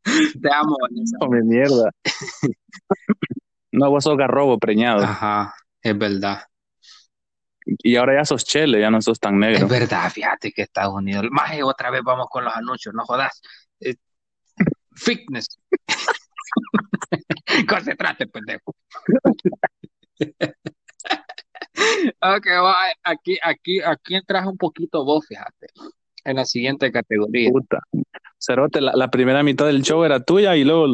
Te 0.04 0.52
amo, 0.52 0.76
Vanessa. 0.80 1.18
Mierda. 1.44 1.90
No, 3.72 3.90
vos 3.90 4.04
sos 4.04 4.16
garrobo 4.16 4.58
preñado. 4.58 5.02
Ajá, 5.04 5.54
es 5.82 5.96
verdad. 5.96 6.42
Y 7.66 7.96
ahora 7.96 8.14
ya 8.14 8.24
sos 8.24 8.44
chele, 8.44 8.80
ya 8.80 8.90
no 8.90 9.00
sos 9.02 9.20
tan 9.20 9.34
Es 9.44 9.50
negro. 9.60 9.68
verdad, 9.68 10.10
fíjate 10.10 10.52
que 10.52 10.62
Estados 10.62 10.94
Unidos. 10.94 11.26
Maje, 11.30 11.62
otra 11.62 11.90
vez 11.90 12.02
vamos 12.02 12.26
con 12.30 12.44
los 12.44 12.54
anuncios, 12.54 12.94
no 12.94 13.04
jodas. 13.04 13.40
Eh, 13.80 13.94
fitness. 14.94 15.46
Concentrate, 17.68 18.26
pendejo. 18.26 18.74
Ok, 22.20 22.46
va, 22.62 22.74
aquí, 23.04 23.38
aquí, 23.42 23.80
aquí 23.80 24.14
entras 24.14 24.46
un 24.46 24.56
poquito 24.56 25.04
vos, 25.04 25.24
fíjate, 25.26 25.68
en 26.24 26.36
la 26.36 26.44
siguiente 26.44 26.92
categoría. 26.92 27.50
Puta. 27.50 27.78
Cerote, 28.38 28.80
la, 28.80 28.92
la 28.94 29.08
primera 29.10 29.42
mitad 29.42 29.66
del 29.66 29.82
show 29.82 30.02
era 30.04 30.20
tuya 30.22 30.56
y 30.56 30.64
luego 30.64 30.86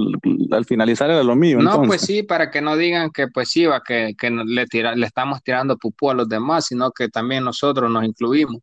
al 0.51 0.65
finalizar 0.65 1.11
era 1.11 1.23
lo 1.23 1.37
mío. 1.37 1.59
No, 1.59 1.71
entonces. 1.71 1.87
pues 1.89 2.01
sí, 2.03 2.23
para 2.23 2.51
que 2.51 2.61
no 2.61 2.77
digan 2.77 3.11
que 3.11 3.29
pues 3.29 3.49
sí, 3.51 3.65
va, 3.67 3.83
que, 3.83 4.15
le, 4.47 4.67
tira- 4.67 4.95
le 4.97 5.07
estamos 5.07 5.43
tirando 5.43 5.77
pupú 5.77 6.11
a 6.11 6.15
los 6.15 6.29
demás, 6.29 6.67
sino 6.67 6.91
que 6.91 7.09
también 7.09 7.45
nosotros 7.45 7.91
nos 7.91 8.05
incluimos. 8.05 8.61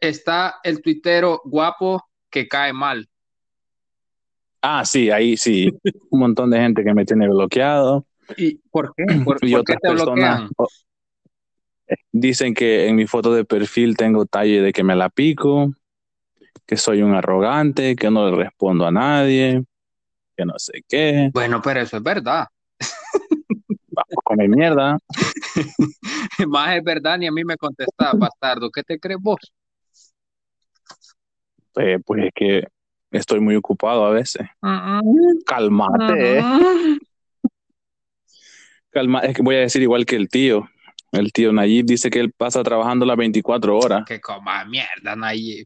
Está 0.00 0.56
el 0.64 0.82
tuitero 0.82 1.40
guapo 1.44 2.02
que 2.30 2.46
cae 2.48 2.72
mal. 2.72 3.08
Ah, 4.62 4.84
sí, 4.84 5.10
ahí 5.10 5.36
sí. 5.36 5.76
Un 6.10 6.20
montón 6.20 6.50
de 6.50 6.60
gente 6.60 6.84
que 6.84 6.94
me 6.94 7.04
tiene 7.04 7.28
bloqueado. 7.28 8.06
¿Y 8.36 8.54
por 8.70 8.94
qué? 8.94 9.04
¿Por, 9.24 9.38
y 9.44 9.52
por 9.52 9.64
qué 9.64 9.74
te 9.76 9.90
bloquean? 9.90 10.48
eh, 11.88 11.96
dicen 12.12 12.54
que 12.54 12.86
en 12.86 12.94
mi 12.94 13.08
foto 13.08 13.34
de 13.34 13.44
perfil 13.44 13.96
tengo 13.96 14.24
talle 14.24 14.62
de 14.62 14.72
que 14.72 14.84
me 14.84 14.94
la 14.94 15.10
pico, 15.10 15.72
que 16.64 16.76
soy 16.76 17.02
un 17.02 17.12
arrogante, 17.12 17.96
que 17.96 18.08
no 18.08 18.30
le 18.30 18.36
respondo 18.36 18.86
a 18.86 18.92
nadie, 18.92 19.64
que 20.36 20.44
no 20.44 20.54
sé 20.58 20.84
qué. 20.88 21.30
Bueno, 21.34 21.60
pero 21.60 21.80
eso 21.80 21.96
es 21.96 22.02
verdad. 22.02 22.46
Vamos 23.88 24.12
a 24.16 24.22
comer 24.22 24.48
mierda. 24.48 24.96
Más 26.46 26.76
es 26.76 26.84
verdad, 26.84 27.18
ni 27.18 27.26
a 27.26 27.32
mí 27.32 27.44
me 27.44 27.56
contestaba, 27.56 28.12
bastardo. 28.14 28.70
¿Qué 28.70 28.84
te 28.84 28.98
crees 28.98 29.18
vos? 29.20 29.40
Eh, 31.76 31.98
pues 32.04 32.24
es 32.24 32.30
que 32.34 32.64
estoy 33.12 33.40
muy 33.40 33.56
ocupado 33.56 34.04
a 34.04 34.10
veces. 34.10 34.46
Mm, 34.60 35.42
Calmate, 35.46 36.38
eh. 36.38 36.42
mm. 36.42 36.98
Calma, 38.90 39.20
es 39.20 39.34
que 39.34 39.42
voy 39.42 39.56
a 39.56 39.60
decir 39.60 39.82
igual 39.82 40.04
que 40.04 40.16
el 40.16 40.28
tío. 40.28 40.68
El 41.12 41.32
tío 41.32 41.52
Nayib 41.52 41.86
dice 41.86 42.10
que 42.10 42.20
él 42.20 42.32
pasa 42.32 42.62
trabajando 42.62 43.04
las 43.04 43.16
24 43.16 43.78
horas. 43.78 44.04
Que 44.06 44.20
coma 44.20 44.64
mierda, 44.64 45.16
Nayib. 45.16 45.64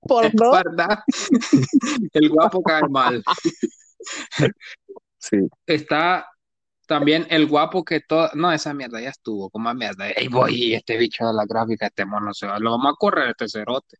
¿Por 0.00 0.24
¿Verdad? 0.64 1.00
El 2.12 2.28
guapo 2.28 2.62
cae 2.62 2.82
mal. 2.88 3.22
Sí. 5.18 5.36
Está 5.66 6.26
también 6.86 7.26
el 7.30 7.46
guapo 7.46 7.84
que 7.84 8.00
todo. 8.00 8.30
No, 8.34 8.50
esa 8.52 8.74
mierda 8.74 9.00
ya 9.00 9.10
estuvo, 9.10 9.50
como 9.50 9.72
mierda. 9.74 10.10
Ey, 10.10 10.28
voy, 10.28 10.74
este 10.74 10.96
bicho 10.96 11.26
de 11.26 11.34
la 11.34 11.44
gráfica, 11.46 11.86
este 11.86 12.04
mono 12.04 12.34
se 12.34 12.46
va. 12.46 12.58
Lo 12.58 12.72
vamos 12.72 12.92
a 12.92 12.96
correr, 12.96 13.30
este 13.30 13.48
cerote. 13.48 13.98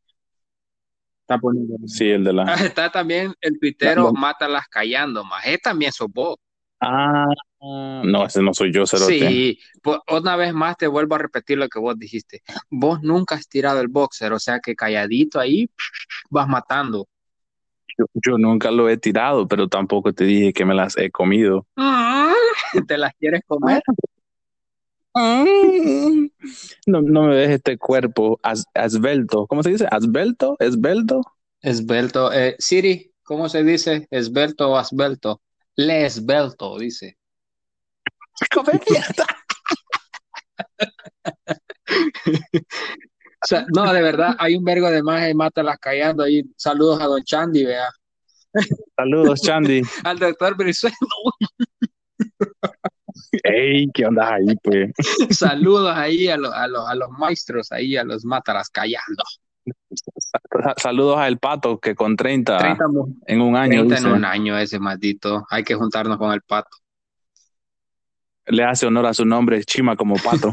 Está 1.30 1.38
poniendo. 1.38 1.76
Sí, 1.86 2.08
el 2.10 2.24
de 2.24 2.32
la. 2.32 2.54
Está 2.54 2.90
también 2.90 3.32
el 3.40 3.60
tuitero. 3.60 4.12
Mátalas 4.12 4.66
callando, 4.68 5.22
más. 5.22 5.46
Es 5.46 5.60
también 5.60 5.92
sos 5.92 6.08
vos. 6.12 6.36
Ah, 6.80 7.26
No, 7.60 8.26
ese 8.26 8.42
no 8.42 8.52
soy 8.52 8.72
yo, 8.72 8.84
Cerote. 8.84 9.12
Sí, 9.18 9.58
po- 9.80 10.02
una 10.10 10.34
vez 10.34 10.52
más 10.52 10.76
te 10.76 10.88
vuelvo 10.88 11.14
a 11.14 11.18
repetir 11.18 11.56
lo 11.56 11.68
que 11.68 11.78
vos 11.78 11.96
dijiste. 11.96 12.42
Vos 12.68 13.00
nunca 13.02 13.36
has 13.36 13.48
tirado 13.48 13.80
el 13.80 13.86
boxer, 13.86 14.32
o 14.32 14.40
sea 14.40 14.58
que 14.58 14.74
calladito 14.74 15.38
ahí 15.38 15.70
vas 16.30 16.48
matando. 16.48 17.06
Yo, 17.96 18.06
yo 18.14 18.36
nunca 18.38 18.72
lo 18.72 18.88
he 18.88 18.96
tirado, 18.96 19.46
pero 19.46 19.68
tampoco 19.68 20.12
te 20.12 20.24
dije 20.24 20.52
que 20.52 20.64
me 20.64 20.74
las 20.74 20.96
he 20.96 21.12
comido. 21.12 21.64
¿Te 22.88 22.98
las 22.98 23.12
quieres 23.20 23.42
comer? 23.46 23.82
No, 26.86 27.02
no 27.02 27.22
me 27.24 27.36
ves 27.36 27.50
este 27.50 27.78
cuerpo 27.78 28.38
as- 28.42 28.64
asbelto. 28.74 29.46
¿Cómo 29.46 29.62
se 29.62 29.70
dice? 29.70 29.86
¿Asbelto? 29.90 30.56
¿Esbelto? 30.58 31.20
Esbelto. 31.62 32.32
Eh, 32.32 32.56
Siri, 32.58 33.12
¿cómo 33.22 33.48
se 33.48 33.62
dice? 33.64 34.06
¿Esbelto 34.10 34.70
o 34.70 34.76
asbelto? 34.76 35.42
Le 35.76 36.06
esbelto, 36.06 36.78
dice. 36.78 37.16
Come 38.54 38.72
mierda. 38.88 39.26
O 43.42 43.46
sea, 43.46 43.64
no, 43.74 43.90
de 43.90 44.02
verdad, 44.02 44.36
hay 44.38 44.54
un 44.54 44.64
vergo 44.64 44.90
de 44.90 45.02
más 45.02 45.26
y 45.30 45.34
mátalas 45.34 45.78
callando 45.78 46.22
ahí. 46.24 46.42
Saludos 46.56 47.00
a 47.00 47.06
Don 47.06 47.22
Chandy, 47.24 47.64
vea. 47.64 47.88
Saludos, 48.96 49.40
Chandy. 49.40 49.80
Al 50.04 50.18
doctor 50.18 50.56
Brizuela. 50.56 50.96
Ey, 53.44 53.90
¿qué 53.92 54.06
onda 54.06 54.34
ahí, 54.34 54.54
pues? 54.62 54.90
Saludos 55.38 55.92
ahí 55.96 56.28
a, 56.28 56.36
lo- 56.36 56.52
a, 56.52 56.66
los- 56.66 56.88
a 56.88 56.94
los 56.94 57.10
maestros, 57.10 57.70
ahí 57.72 57.96
a 57.96 58.04
los 58.04 58.24
mátalas 58.24 58.68
callando. 58.70 59.22
Sa- 59.92 60.74
Saludos 60.76 61.18
a 61.18 61.28
El 61.28 61.38
Pato, 61.38 61.78
que 61.78 61.94
con 61.94 62.16
30, 62.16 62.58
30, 62.58 62.88
mu- 62.88 63.14
en 63.26 63.40
un 63.40 63.56
año 63.56 63.86
30 63.86 63.98
en 63.98 64.06
un 64.14 64.24
año 64.24 64.58
ese 64.58 64.78
maldito. 64.78 65.44
Hay 65.50 65.62
que 65.64 65.74
juntarnos 65.74 66.18
con 66.18 66.32
el 66.32 66.42
pato. 66.42 66.76
le 68.46 68.64
hace 68.64 68.86
honor 68.86 69.06
a 69.06 69.14
su 69.14 69.24
nombre, 69.24 69.62
Chima 69.64 69.94
como 69.96 70.16
Pato. 70.16 70.52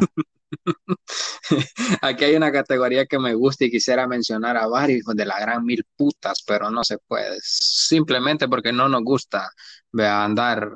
Aquí 2.01 2.23
hay 2.25 2.35
una 2.35 2.51
categoría 2.51 3.05
que 3.05 3.19
me 3.19 3.33
gusta 3.33 3.65
y 3.65 3.71
quisiera 3.71 4.07
mencionar 4.07 4.55
a 4.57 4.67
varios 4.67 4.99
hijos 4.99 5.15
de 5.15 5.25
la 5.25 5.39
gran 5.39 5.65
mil 5.65 5.83
putas, 5.95 6.43
pero 6.45 6.69
no 6.69 6.83
se 6.83 6.97
puede. 6.99 7.37
Simplemente 7.41 8.47
porque 8.47 8.71
no 8.71 8.87
nos 8.87 9.01
gusta 9.03 9.49
andar 9.97 10.69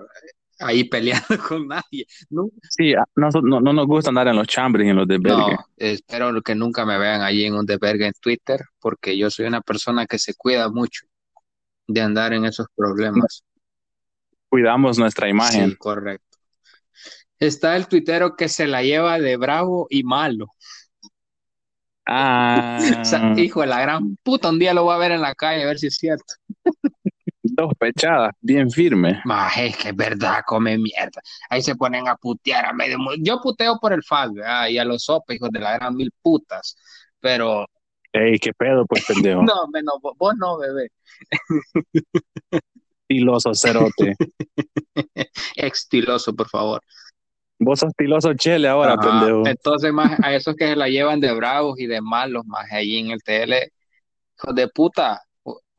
ahí 0.62 0.84
peleando 0.86 1.28
con 1.48 1.68
nadie. 1.68 2.06
No, 2.30 2.50
Sí, 2.70 2.94
no, 3.16 3.30
no, 3.42 3.62
no 3.62 3.74
nos 3.74 3.88
gusta 3.88 4.10
andar 4.10 4.28
en 4.28 4.36
los 4.36 4.48
chambres 4.48 4.88
y 4.88 4.90
en 4.90 4.96
los 4.98 5.08
desvergues. 5.08 5.58
no, 5.58 5.66
espero 5.78 6.42
que 6.42 6.56
nunca 6.56 6.86
me 6.86 6.98
vean 6.98 7.22
allí 7.22 7.46
en 7.46 7.56
un 7.56 7.66
desvergue 7.66 8.08
en 8.08 8.14
Twitter, 8.20 8.62
porque 8.80 9.18
yo 9.18 9.30
soy 9.30 9.46
una 9.48 9.62
persona 9.62 10.06
que 10.06 10.20
se 10.20 10.34
cuida 10.36 10.70
mucho 10.70 11.06
de 11.88 12.02
andar 12.02 12.34
en 12.34 12.46
esos 12.46 12.68
problemas. 12.76 13.44
Cuidamos 14.50 14.98
nuestra 14.98 15.30
imagen. 15.30 15.72
Sí, 15.72 15.76
correcto. 15.78 16.38
Está 17.40 17.76
el 17.76 17.88
tuitero 17.88 18.36
que 18.36 18.50
se 18.50 18.68
la 18.68 18.84
lleva 18.84 19.20
de 19.20 19.36
bravo 19.38 19.88
y 19.90 20.04
malo. 20.04 20.48
Ah, 22.06 22.78
O 23.02 23.06
sea, 23.06 23.34
hijo 23.38 23.62
de 23.62 23.68
la 23.68 23.82
gran 23.82 24.16
puta, 24.18 24.50
un 24.50 24.60
día 24.60 24.74
lo 24.74 24.84
voy 24.84 24.96
a 24.96 24.98
ver 24.98 25.12
en 25.12 25.22
la 25.22 25.34
calle 25.34 25.64
a 25.64 25.68
ver 25.68 25.80
si 25.80 25.88
es 25.88 25.96
cierto. 25.96 26.34
Dos 27.62 27.74
pechadas, 27.78 28.34
bien 28.42 28.70
firme. 28.70 29.22
Más 29.26 29.58
es 29.58 29.78
que 29.78 29.90
es 29.90 29.96
verdad, 29.96 30.42
come 30.46 30.78
mierda. 30.78 31.22
Ahí 31.50 31.62
se 31.62 31.76
ponen 31.76 32.08
a 32.08 32.16
putear 32.16 32.66
a 32.66 32.74
medio 32.74 32.98
mundo. 32.98 33.16
Yo 33.20 33.40
puteo 33.42 33.78
por 33.80 33.94
el 33.94 34.04
FAS, 34.04 34.34
¿verdad? 34.34 34.68
Y 34.68 34.78
a 34.78 34.86
los 34.86 35.04
sopes, 35.04 35.38
hijos 35.38 35.52
de 35.52 35.60
la 35.60 35.78
gran 35.78 35.96
mil 35.96 36.12
putas. 36.22 36.76
Pero 37.20 37.66
Ey, 38.14 38.38
qué 38.40 38.52
pedo, 38.54 38.86
pues, 38.86 39.06
pendejo. 39.06 39.42
no, 39.44 39.68
menos 39.72 39.96
vos, 40.02 40.34
no, 40.38 40.58
bebé. 40.58 40.90
Tiloso 43.08 43.54
cerote. 43.54 44.16
Estiloso, 45.56 46.34
por 46.36 46.50
favor. 46.50 46.82
Vos 47.60 47.80
sos 47.80 47.94
tiloso 47.96 48.34
chele 48.34 48.68
ahora, 48.68 48.94
Ajá. 48.94 49.02
pendejo. 49.02 49.48
Entonces, 49.48 49.94
más 49.94 50.20
a 50.24 50.34
esos 50.34 50.56
que 50.56 50.68
se 50.68 50.76
la 50.76 50.90
llevan 50.90 51.20
de 51.20 51.32
bravos 51.32 51.80
y 51.80 51.86
de 51.86 52.02
malos, 52.02 52.46
más 52.46 52.72
allí 52.72 52.98
en 52.98 53.12
el 53.12 53.22
TL, 53.22 53.54
hijos 54.38 54.56
de 54.56 54.68
puta. 54.68 55.22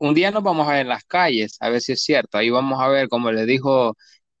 Un 0.03 0.13
día 0.13 0.31
nos 0.31 0.43
vamos 0.43 0.67
a 0.67 0.71
ver 0.71 0.81
en 0.81 0.89
las 0.89 1.05
calles, 1.05 1.55
a 1.61 1.69
ver 1.69 1.79
si 1.79 1.93
es 1.93 2.03
cierto. 2.03 2.37
Ahí 2.37 2.49
vamos 2.49 2.77
a 2.81 2.89
ver, 2.89 3.07
como 3.07 3.31
le 3.31 3.45
dijo 3.45 3.95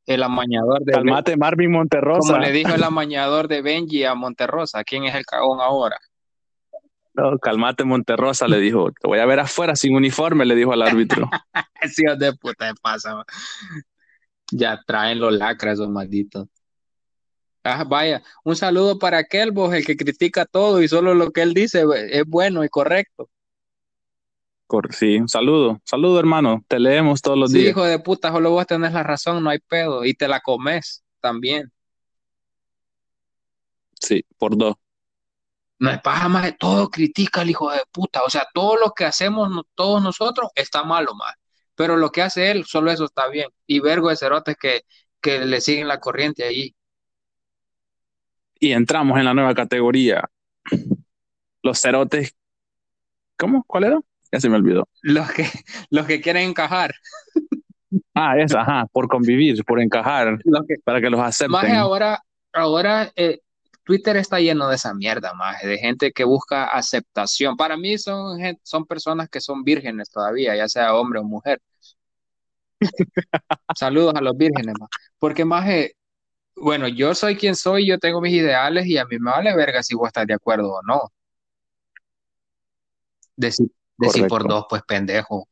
el 0.05 0.21
amañador 0.21 0.83
de 0.83 0.91
Calmate, 0.91 1.37
Marvin 1.37 1.71
Monterrosa. 1.71 2.33
como 2.33 2.43
le 2.43 2.51
dijo 2.51 2.73
el 2.73 2.83
amañador 2.83 3.47
de 3.47 3.61
Benji 3.61 4.03
a 4.03 4.13
Monterrosa, 4.13 4.83
¿quién 4.83 5.05
es 5.05 5.15
el 5.15 5.25
cagón 5.25 5.61
ahora? 5.61 5.97
No, 7.13 7.39
calmate, 7.39 7.85
Monterrosa, 7.85 8.45
le 8.49 8.59
dijo. 8.59 8.91
Te 8.91 9.07
voy 9.07 9.19
a 9.19 9.25
ver 9.25 9.39
afuera 9.39 9.73
sin 9.77 9.95
uniforme, 9.95 10.45
le 10.45 10.55
dijo 10.55 10.73
al 10.73 10.81
árbitro. 10.81 11.29
Hijo 11.97 12.15
de 12.17 12.33
puta 12.33 12.65
de 12.65 12.73
pasa. 12.81 13.23
Ya 14.51 14.81
traen 14.85 15.21
los 15.21 15.31
lacras, 15.31 15.75
esos 15.75 15.87
malditos. 15.87 16.49
Ah, 17.63 17.85
vaya, 17.87 18.21
un 18.43 18.57
saludo 18.57 18.99
para 18.99 19.17
aquel 19.17 19.51
vos, 19.51 19.73
el 19.73 19.85
que 19.85 19.95
critica 19.95 20.45
todo 20.45 20.81
y 20.81 20.89
solo 20.89 21.13
lo 21.13 21.31
que 21.31 21.41
él 21.41 21.53
dice 21.53 21.85
es 22.09 22.25
bueno 22.25 22.65
y 22.65 22.67
correcto. 22.67 23.29
Cor- 24.67 24.93
Sí, 24.93 25.17
un 25.17 25.29
saludo. 25.29 25.81
Saludo, 25.85 26.19
hermano. 26.19 26.63
Te 26.67 26.79
leemos 26.79 27.21
todos 27.21 27.37
los 27.37 27.51
Sí, 27.51 27.59
días. 27.59 27.71
hijo 27.71 27.83
de 27.83 27.99
puta, 27.99 28.31
solo 28.31 28.51
vos 28.51 28.65
tenés 28.65 28.93
la 28.93 29.03
razón, 29.03 29.43
no 29.43 29.49
hay 29.49 29.59
pedo. 29.59 30.05
Y 30.05 30.13
te 30.13 30.27
la 30.27 30.39
comes 30.41 31.03
también. 31.19 31.71
Sí, 33.99 34.25
por 34.37 34.57
dos. 34.57 34.75
No 35.79 35.89
es 35.91 36.01
paja 36.01 36.29
más 36.29 36.43
de 36.43 36.53
todo 36.53 36.89
critica 36.89 37.41
al 37.41 37.49
hijo 37.49 37.71
de 37.71 37.81
puta. 37.91 38.23
O 38.23 38.29
sea, 38.29 38.47
todo 38.53 38.77
lo 38.77 38.91
que 38.91 39.05
hacemos 39.05 39.49
no- 39.49 39.63
todos 39.75 40.01
nosotros 40.01 40.49
está 40.55 40.83
malo, 40.83 41.13
más. 41.15 41.33
Pero 41.75 41.97
lo 41.97 42.11
que 42.11 42.21
hace 42.21 42.51
él, 42.51 42.65
solo 42.65 42.91
eso 42.91 43.05
está 43.05 43.27
bien. 43.27 43.49
Y 43.67 43.79
vergo 43.79 44.09
de 44.09 44.15
cerotes 44.15 44.55
que, 44.57 44.81
que 45.21 45.39
le 45.45 45.59
siguen 45.61 45.87
la 45.87 45.99
corriente 45.99 46.43
ahí. 46.43 46.75
Y 48.59 48.71
entramos 48.71 49.17
en 49.19 49.25
la 49.25 49.33
nueva 49.33 49.53
categoría. 49.53 50.29
Los 51.63 51.81
cerotes. 51.81 52.35
¿Cómo? 53.37 53.63
¿Cuál 53.65 53.83
era? 53.85 53.99
Ya 54.33 54.39
se 54.39 54.49
me 54.49 54.55
olvidó. 54.55 54.89
Los 55.03 55.31
que, 55.31 55.45
los 55.91 56.07
que 56.07 56.19
quieren 56.19 56.49
encajar. 56.49 56.95
Ah, 58.15 58.35
esa, 58.39 58.61
ajá, 58.61 58.87
por 58.91 59.07
convivir, 59.07 59.63
por 59.63 59.79
encajar, 59.79 60.39
que, 60.67 60.75
para 60.83 60.99
que 60.99 61.11
los 61.11 61.19
más 61.19 61.39
acepten. 61.39 61.75
ahora, 61.75 62.19
ahora 62.51 63.11
eh, 63.15 63.41
Twitter 63.83 64.17
está 64.17 64.39
lleno 64.39 64.67
de 64.69 64.75
esa 64.75 64.95
mierda, 64.95 65.35
más 65.35 65.61
de 65.61 65.77
gente 65.77 66.11
que 66.11 66.23
busca 66.23 66.65
aceptación. 66.65 67.55
Para 67.55 67.77
mí 67.77 67.99
son, 67.99 68.39
son 68.63 68.85
personas 68.87 69.29
que 69.29 69.39
son 69.39 69.63
vírgenes 69.63 70.09
todavía, 70.09 70.55
ya 70.55 70.67
sea 70.67 70.95
hombre 70.95 71.19
o 71.19 71.23
mujer. 71.23 71.61
Saludos 73.77 74.15
a 74.15 74.21
los 74.21 74.35
vírgenes, 74.35 74.73
más. 74.79 74.89
Porque 75.19 75.45
más, 75.45 75.69
bueno, 76.55 76.87
yo 76.87 77.13
soy 77.13 77.35
quien 77.37 77.55
soy, 77.55 77.87
yo 77.87 77.99
tengo 77.99 78.19
mis 78.19 78.33
ideales 78.33 78.87
y 78.87 78.97
a 78.97 79.05
mí 79.05 79.19
me 79.19 79.29
vale 79.29 79.55
verga 79.55 79.83
si 79.83 79.93
vos 79.93 80.07
estás 80.07 80.25
de 80.25 80.33
acuerdo 80.33 80.71
o 80.71 80.81
no. 80.81 81.11
Decir, 83.35 83.67
decir 83.97 84.27
por 84.27 84.47
dos, 84.47 84.65
pues 84.69 84.81
pendejo. 84.83 85.47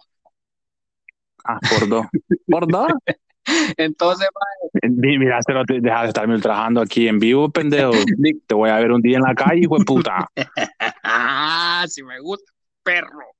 Ah, 1.44 1.60
por 1.70 1.88
dos. 1.88 2.06
Por 2.48 2.68
dos. 2.68 2.88
Entonces, 3.78 4.28
Mi- 4.84 5.18
Mira, 5.18 5.40
cerote, 5.46 5.80
deja 5.82 6.04
de 6.04 6.08
estarme 6.10 6.36
ultrajando 6.36 6.82
aquí 6.82 7.08
en 7.08 7.20
vivo, 7.20 7.50
pendejo. 7.50 7.92
Te 8.48 8.56
voy 8.56 8.70
a 8.70 8.78
ver 8.78 8.92
un 8.92 9.02
día 9.02 9.18
en 9.18 9.24
la 9.24 9.34
calle, 9.34 9.62
hijo 9.62 9.78
de 9.78 9.86
puta. 9.86 10.28
Ah, 11.04 11.86
si 11.90 12.04
me 12.04 12.20
gusta, 12.20 12.52
perro. 12.84 13.34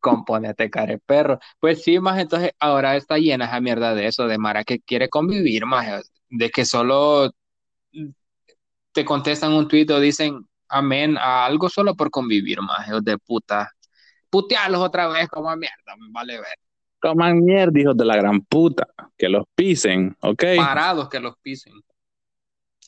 Componete, 0.00 0.68
care 0.70 0.98
perro. 0.98 1.38
Pues 1.60 1.82
sí, 1.82 2.00
más 2.00 2.18
entonces 2.18 2.52
ahora 2.58 2.96
está 2.96 3.16
llena 3.18 3.44
esa 3.46 3.60
mierda 3.60 3.94
de 3.94 4.06
eso, 4.06 4.26
de 4.26 4.38
Mara 4.38 4.64
que 4.64 4.80
quiere 4.80 5.08
convivir, 5.08 5.64
más 5.66 6.10
de 6.28 6.50
que 6.50 6.64
solo 6.64 7.30
te 8.92 9.04
contestan 9.04 9.52
un 9.52 9.68
tuit 9.68 9.90
o 9.90 10.00
dicen 10.00 10.47
amén 10.68 11.16
a 11.18 11.44
algo 11.46 11.68
solo 11.68 11.94
por 11.94 12.10
convivir, 12.10 12.60
más 12.62 12.86
de 13.02 13.18
puta. 13.18 13.72
Putearlos 14.30 14.80
otra 14.80 15.08
vez 15.08 15.28
como 15.28 15.54
mierda, 15.56 15.96
me 15.98 16.10
vale 16.10 16.38
ver. 16.38 16.56
Coman 17.00 17.44
mierda, 17.44 17.78
hijos 17.80 17.96
de 17.96 18.04
la 18.04 18.16
gran 18.16 18.40
puta. 18.40 18.86
Que 19.16 19.28
los 19.28 19.44
pisen, 19.54 20.16
¿ok? 20.20 20.42
Parados 20.56 21.08
que 21.08 21.20
los 21.20 21.34
pisen. 21.40 21.72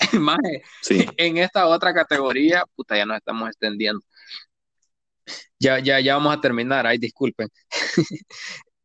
Maje, 0.20 0.62
Sí. 0.82 1.06
en 1.16 1.38
esta 1.38 1.66
otra 1.66 1.94
categoría, 1.94 2.64
puta, 2.74 2.96
ya 2.96 3.06
nos 3.06 3.16
estamos 3.18 3.48
extendiendo. 3.48 4.00
Ya, 5.58 5.78
ya, 5.78 6.00
ya 6.00 6.14
vamos 6.16 6.36
a 6.36 6.40
terminar, 6.40 6.86
ay, 6.86 6.98
disculpen. 6.98 7.48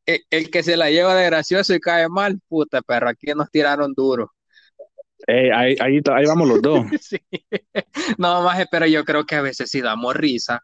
El, 0.08 0.22
el 0.30 0.52
que 0.52 0.62
se 0.62 0.78
la 0.78 0.92
lleva 0.92 1.16
de 1.16 1.26
gracioso 1.26 1.74
y 1.74 1.80
cae 1.80 2.08
mal, 2.10 2.40
puta, 2.48 2.84
pero 2.84 3.10
aquí 3.10 3.34
nos 3.36 3.50
tiraron 3.50 3.92
duro. 3.96 4.35
Ey, 5.28 5.50
ahí, 5.50 5.76
ahí, 5.80 6.02
ahí 6.14 6.26
vamos 6.26 6.48
los 6.48 6.62
dos. 6.62 6.86
Sí. 7.02 7.18
No, 8.18 8.44
más, 8.44 8.66
pero 8.72 8.86
yo 8.86 9.04
creo 9.06 9.26
que 9.26 9.36
a 9.36 9.42
veces 9.42 9.70
sí 9.70 9.82
damos 9.82 10.16
risa. 10.16 10.62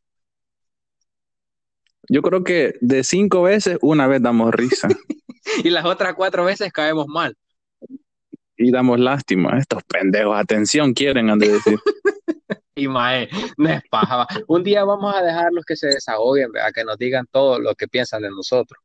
Yo 2.10 2.22
creo 2.22 2.44
que 2.44 2.74
de 2.82 3.04
cinco 3.04 3.44
veces, 3.44 3.78
una 3.82 4.08
vez 4.08 4.22
damos 4.22 4.54
risa 4.54 4.88
Y 5.64 5.70
las 5.70 5.86
otras 5.86 6.14
cuatro 6.16 6.46
veces 6.46 6.72
caemos 6.72 7.08
mal. 7.08 7.36
y 8.58 8.72
damos 8.72 9.00
lástima. 9.00 9.58
Estos 9.58 9.84
pendejos, 9.84 10.38
atención 10.38 10.94
quieren, 10.94 11.30
han 11.30 11.40
de 11.40 11.50
decir. 11.54 11.80
Y 12.74 12.88
mae, 12.88 13.28
no 13.58 13.70
es 13.70 13.82
paja. 13.90 14.26
Un 14.48 14.64
día 14.64 14.86
vamos 14.86 15.14
a 15.14 15.22
dejarlos 15.22 15.66
que 15.66 15.76
se 15.76 15.88
desahoguen, 15.88 16.52
¿verdad? 16.54 16.72
que 16.74 16.86
nos 16.86 16.98
digan 16.98 17.26
todo 17.30 17.60
lo 17.60 17.76
que 17.76 17.88
piensan 17.88 18.22
de 18.22 18.30
nosotros. 18.30 18.82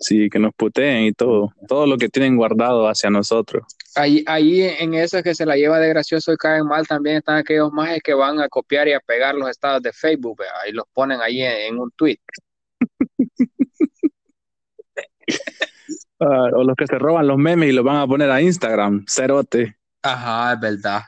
Sí, 0.00 0.28
que 0.28 0.38
nos 0.38 0.52
puteen 0.54 1.04
y 1.04 1.12
todo. 1.12 1.52
Todo 1.68 1.86
lo 1.86 1.96
que 1.96 2.08
tienen 2.08 2.36
guardado 2.36 2.88
hacia 2.88 3.10
nosotros. 3.10 3.64
Ahí, 3.94 4.24
ahí 4.26 4.62
en 4.62 4.94
eso 4.94 5.22
que 5.22 5.34
se 5.34 5.46
la 5.46 5.56
lleva 5.56 5.78
de 5.78 5.88
gracioso 5.88 6.32
y 6.32 6.36
caen 6.36 6.66
mal 6.66 6.86
también 6.86 7.18
están 7.18 7.36
aquellos 7.36 7.72
majes 7.72 8.02
que 8.02 8.14
van 8.14 8.40
a 8.40 8.48
copiar 8.48 8.88
y 8.88 8.92
a 8.92 9.00
pegar 9.00 9.34
los 9.34 9.48
estados 9.48 9.82
de 9.82 9.92
Facebook 9.92 10.38
vea, 10.38 10.68
y 10.68 10.72
los 10.72 10.84
ponen 10.92 11.20
ahí 11.20 11.42
en, 11.42 11.74
en 11.74 11.78
un 11.78 11.90
tweet. 11.92 12.18
Ah, 16.20 16.48
o 16.54 16.62
los 16.62 16.76
que 16.76 16.86
se 16.86 16.98
roban 16.98 17.26
los 17.26 17.36
memes 17.36 17.68
y 17.68 17.72
los 17.72 17.84
van 17.84 17.96
a 17.96 18.06
poner 18.06 18.30
a 18.30 18.40
Instagram. 18.40 19.04
Cerote. 19.06 19.76
Ajá, 20.00 20.54
es 20.54 20.60
verdad. 20.60 21.02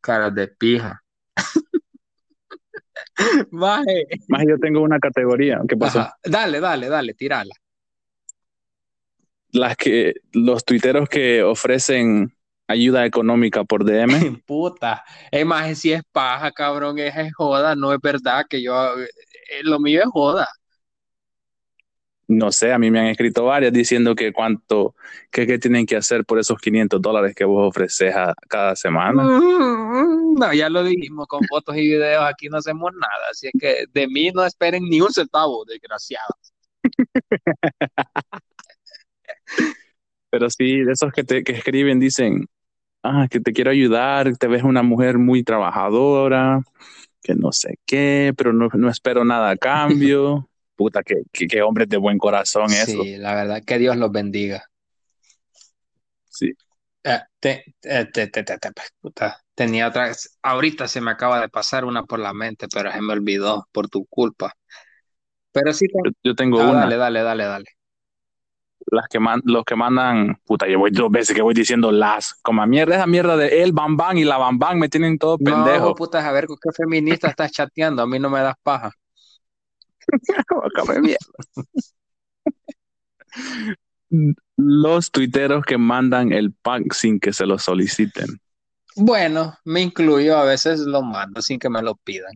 Caras 0.00 0.34
de 0.34 0.48
pija. 0.48 1.02
Maje. 3.50 4.06
Más 4.28 4.44
yo 4.48 4.58
tengo 4.58 4.80
una 4.80 4.98
categoría. 4.98 5.60
¿Qué 5.68 5.76
pasó? 5.76 6.00
Ajá. 6.00 6.16
Dale, 6.24 6.60
dale, 6.60 6.88
dale, 6.88 7.14
tirala. 7.14 7.54
Las 9.52 9.76
que, 9.76 10.14
los 10.32 10.64
tuiteros 10.64 11.08
que 11.08 11.42
ofrecen 11.42 12.32
ayuda 12.68 13.04
económica 13.04 13.64
por 13.64 13.84
DM. 13.84 14.42
Puta. 14.46 15.04
Es 15.30 15.44
más, 15.44 15.78
si 15.78 15.92
es 15.92 16.02
paja, 16.12 16.52
cabrón, 16.52 16.98
es, 16.98 17.16
es 17.16 17.34
joda, 17.34 17.74
no 17.74 17.92
es 17.92 18.00
verdad 18.00 18.46
que 18.48 18.62
yo, 18.62 19.00
eh, 19.00 19.08
lo 19.62 19.80
mío 19.80 20.00
es 20.02 20.08
joda. 20.08 20.48
No 22.30 22.52
sé, 22.52 22.72
a 22.72 22.78
mí 22.78 22.92
me 22.92 23.00
han 23.00 23.06
escrito 23.06 23.44
varias 23.44 23.72
diciendo 23.72 24.14
que 24.14 24.32
cuánto, 24.32 24.94
que 25.32 25.48
qué 25.48 25.58
tienen 25.58 25.84
que 25.84 25.96
hacer 25.96 26.24
por 26.24 26.38
esos 26.38 26.58
500 26.60 27.02
dólares 27.02 27.34
que 27.34 27.44
vos 27.44 27.68
ofreces 27.68 28.14
a 28.14 28.34
cada 28.48 28.76
semana. 28.76 29.24
Mm, 29.24 30.34
No, 30.38 30.52
ya 30.54 30.68
lo 30.70 30.84
dijimos 30.84 31.26
con 31.26 31.40
fotos 31.48 31.76
y 31.76 31.80
videos, 31.80 32.22
aquí 32.24 32.48
no 32.48 32.58
hacemos 32.58 32.92
nada, 32.92 33.30
así 33.32 33.48
es 33.48 33.52
que 33.60 33.84
de 33.92 34.06
mí 34.06 34.30
no 34.32 34.44
esperen 34.44 34.84
ni 34.84 35.00
un 35.00 35.12
centavo, 35.12 35.64
desgraciado. 35.64 36.34
Pero 40.30 40.48
sí, 40.50 40.82
de 40.82 40.92
esos 40.92 41.12
que 41.12 41.24
te 41.24 41.42
que 41.42 41.52
escriben 41.52 41.98
dicen, 41.98 42.46
ah, 43.02 43.26
que 43.30 43.40
te 43.40 43.52
quiero 43.52 43.70
ayudar, 43.70 44.36
te 44.36 44.46
ves 44.48 44.62
una 44.62 44.82
mujer 44.82 45.18
muy 45.18 45.42
trabajadora, 45.42 46.62
que 47.22 47.34
no 47.34 47.52
sé 47.52 47.78
qué, 47.86 48.32
pero 48.36 48.52
no, 48.52 48.68
no 48.74 48.90
espero 48.90 49.24
nada 49.24 49.50
a 49.50 49.56
cambio. 49.56 50.48
Puta, 50.80 51.02
que, 51.02 51.16
que, 51.30 51.46
que 51.46 51.60
hombres 51.62 51.88
de 51.90 51.98
buen 51.98 52.16
corazón 52.16 52.72
eso. 52.72 53.02
Sí, 53.02 53.16
la 53.18 53.34
verdad, 53.34 53.62
que 53.66 53.76
Dios 53.78 53.96
los 53.98 54.10
bendiga. 54.12 54.64
Sí. 56.30 56.54
Eh, 57.04 57.18
te- 57.40 57.64
eh, 57.82 58.06
te- 58.12 58.26
te- 58.28 58.42
te- 58.44 58.58
te- 58.58 58.70
puta, 59.00 59.38
tenía 59.54 59.88
otra, 59.88 60.12
ahorita 60.42 60.86
se 60.86 61.00
me 61.00 61.10
acaba 61.10 61.40
de 61.40 61.48
pasar 61.48 61.84
una 61.84 62.04
por 62.04 62.18
la 62.18 62.34
mente, 62.34 62.68
pero 62.72 62.92
se 62.92 63.00
me 63.00 63.12
olvidó 63.14 63.66
por 63.72 63.88
tu 63.88 64.04
culpa. 64.06 64.52
Pero 65.52 65.72
sí, 65.72 65.86
Yo, 65.92 66.10
yo 66.24 66.34
tengo 66.34 66.58
Ah, 66.60 66.70
una, 66.70 66.80
dale, 66.80 66.96
dale, 66.96 67.22
dale, 67.22 67.44
dale. 67.44 67.64
las 68.86 69.06
que 69.08 69.20
man- 69.20 69.40
los 69.44 69.64
que 69.64 69.76
mandan, 69.76 70.36
puta, 70.44 70.66
yo 70.68 70.78
voy 70.78 70.90
dos 70.90 71.10
veces 71.10 71.34
que 71.36 71.42
voy 71.42 71.54
diciendo 71.54 71.92
las, 71.92 72.34
como 72.42 72.62
a 72.62 72.66
mierda, 72.66 72.96
esa 72.96 73.06
mierda 73.06 73.36
de 73.36 73.62
el 73.62 73.72
bam 73.72 73.96
bam 73.96 74.16
y 74.18 74.24
la 74.24 74.36
bam 74.38 74.58
bam 74.58 74.78
me 74.78 74.88
tienen 74.88 75.18
todo 75.18 75.38
No, 75.38 75.44
pendejo. 75.44 75.94
puta, 75.94 76.26
a 76.28 76.32
ver 76.32 76.46
con 76.46 76.56
qué 76.62 76.70
feminista 76.72 77.28
estás 77.28 77.50
chateando, 77.52 78.02
a 78.02 78.06
mí 78.06 78.18
no 78.18 78.30
me 78.30 78.40
das 78.40 78.54
paja. 78.62 78.92
Mierda. 81.00 81.18
Los 84.56 85.10
tuiteros 85.10 85.64
que 85.64 85.78
mandan 85.78 86.32
el 86.32 86.52
pack 86.52 86.92
sin 86.92 87.20
que 87.20 87.32
se 87.32 87.46
lo 87.46 87.58
soliciten. 87.58 88.26
Bueno, 88.96 89.54
me 89.64 89.80
incluyo, 89.80 90.36
a 90.36 90.44
veces 90.44 90.80
lo 90.80 91.02
mando 91.02 91.40
sin 91.40 91.58
que 91.58 91.70
me 91.70 91.80
lo 91.80 91.94
pidan. 91.94 92.32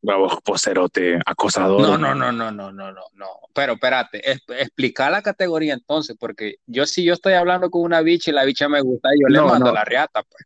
Bravo, 0.00 0.38
pocerote, 0.44 1.18
acosador. 1.24 1.80
No, 1.80 1.96
no, 1.98 2.14
no, 2.14 2.30
no, 2.30 2.52
no, 2.52 2.70
no, 2.70 2.92
no, 2.92 3.02
no. 3.14 3.26
Pero 3.54 3.72
espérate, 3.72 4.30
es- 4.30 4.42
explica 4.48 5.08
la 5.10 5.22
categoría 5.22 5.72
entonces, 5.74 6.14
porque 6.20 6.56
yo 6.66 6.84
si 6.86 7.04
yo 7.04 7.14
estoy 7.14 7.32
hablando 7.32 7.70
con 7.70 7.82
una 7.82 8.02
bicha 8.02 8.30
y 8.30 8.34
la 8.34 8.44
bicha 8.44 8.68
me 8.68 8.82
gusta, 8.82 9.08
yo 9.18 9.28
le 9.28 9.40
mando 9.40 9.66
no. 9.66 9.72
la 9.72 9.84
riata, 9.84 10.22
pues. 10.22 10.44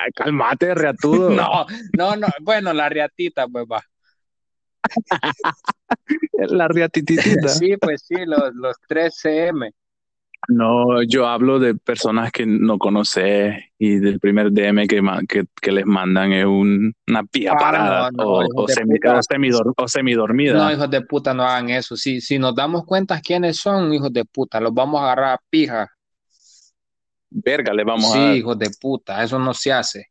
Ay, 0.00 0.10
cálmate, 0.14 0.74
reatudo. 0.74 1.30
No, 1.36 1.66
no, 1.96 2.16
no, 2.16 2.28
bueno, 2.40 2.72
la 2.72 2.88
riatita, 2.88 3.46
pues 3.48 3.66
va. 3.70 3.82
La 6.50 6.68
riatititita. 6.68 7.48
Sí, 7.48 7.76
pues 7.80 8.02
sí, 8.06 8.14
los, 8.26 8.54
los 8.54 8.76
3 8.88 9.14
CM. 9.16 9.72
No, 10.48 11.02
yo 11.02 11.26
hablo 11.26 11.58
de 11.58 11.74
personas 11.74 12.30
que 12.30 12.46
no 12.46 12.78
conoces 12.78 13.54
y 13.78 13.96
del 13.98 14.20
primer 14.20 14.52
DM 14.52 14.86
que, 14.86 15.02
que, 15.28 15.44
que 15.60 15.72
les 15.72 15.84
mandan 15.86 16.32
es 16.32 16.44
un- 16.44 16.94
una 17.08 17.24
pía 17.24 17.52
Ah, 17.54 17.56
parada 17.58 18.10
no, 18.12 18.22
no, 18.24 18.46
o, 18.54 18.68
semi- 18.68 18.94
puta. 19.00 19.18
o 19.18 19.22
semidor- 19.22 19.72
o 19.76 19.88
semidormida. 19.88 20.54
No, 20.54 20.70
hijos 20.70 20.88
de 20.90 21.00
puta, 21.00 21.34
no 21.34 21.42
hagan 21.42 21.70
eso. 21.70 21.96
Si, 21.96 22.20
si 22.20 22.38
nos 22.38 22.54
damos 22.54 22.84
cuenta 22.84 23.20
quiénes 23.20 23.56
son, 23.56 23.92
hijos 23.92 24.12
de 24.12 24.24
puta, 24.24 24.60
los 24.60 24.72
vamos 24.72 25.00
a 25.00 25.04
agarrar 25.06 25.34
a 25.34 25.40
pija. 25.50 25.88
Verga, 27.30 27.72
le 27.74 27.82
vamos 27.82 28.12
sí, 28.12 28.18
a 28.18 28.22
dar. 28.26 28.36
hijos 28.36 28.58
de 28.58 28.70
puta, 28.80 29.24
eso 29.24 29.38
no 29.40 29.52
se 29.52 29.72
hace. 29.72 30.06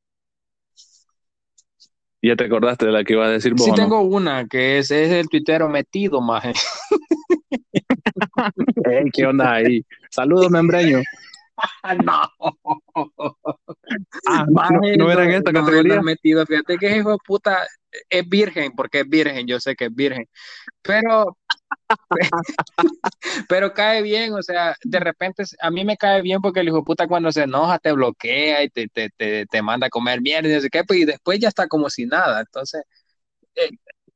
¿Ya 2.26 2.36
te 2.36 2.46
acordaste 2.46 2.88
de 2.88 2.92
la 2.92 3.04
que 3.04 3.14
iba 3.14 3.28
a 3.28 3.30
decir 3.30 3.54
vos? 3.54 3.66
Sí 3.66 3.70
no? 3.70 3.76
tengo 3.76 4.02
una, 4.02 4.48
que 4.48 4.80
es, 4.80 4.90
es 4.90 5.12
el 5.12 5.30
tuitero 5.30 5.70
metido, 5.70 6.22
maje. 6.22 6.54
Ey, 8.86 9.12
¿Qué 9.14 9.28
onda 9.28 9.54
ahí? 9.54 9.86
Saludos, 10.10 10.50
membreño. 10.50 11.04
no. 12.04 12.22
Ah, 14.28 14.46
no, 14.48 14.52
Maje, 14.52 14.98
no 14.98 15.12
era 15.12 15.26
en 15.26 15.32
esta 15.32 15.52
no, 15.52 15.60
no 15.60 15.66
categoría. 15.68 16.02
metido. 16.02 16.44
Fíjate 16.48 16.78
que 16.78 16.98
hijo 16.98 17.12
de 17.12 17.18
puta 17.24 17.60
es 18.10 18.28
virgen, 18.28 18.72
porque 18.76 19.02
es 19.02 19.10
virgen, 19.10 19.46
yo 19.46 19.60
sé 19.60 19.76
que 19.76 19.86
es 19.86 19.96
virgen. 19.96 20.28
Pero, 20.82 21.38
pero 23.50 23.74
cae 23.74 24.02
bien, 24.02 24.34
o 24.34 24.42
sea, 24.42 24.76
de 24.84 25.00
repente 25.00 25.44
a 25.62 25.72
mí 25.72 25.86
me 25.86 25.98
cae 25.98 26.22
bien 26.22 26.42
porque 26.42 26.60
el 26.62 26.68
hijo 26.70 26.84
puta 26.84 27.08
cuando 27.08 27.32
se 27.32 27.44
enoja 27.44 27.80
te 27.80 27.92
bloquea 27.92 28.64
y 28.64 28.70
te, 28.70 28.88
te, 28.88 29.10
te, 29.18 29.46
te 29.48 29.62
manda 29.62 29.88
a 29.88 29.90
comer 29.90 30.22
mierda 30.22 30.50
y 30.50 30.54
no 30.54 30.62
sé 30.62 30.70
qué, 30.70 30.84
pues, 30.84 31.00
y 31.02 31.06
después 31.06 31.40
ya 31.40 31.48
está 31.50 31.68
como 31.68 31.90
si 31.90 32.06
nada. 32.06 32.42
Entonces, 32.42 32.84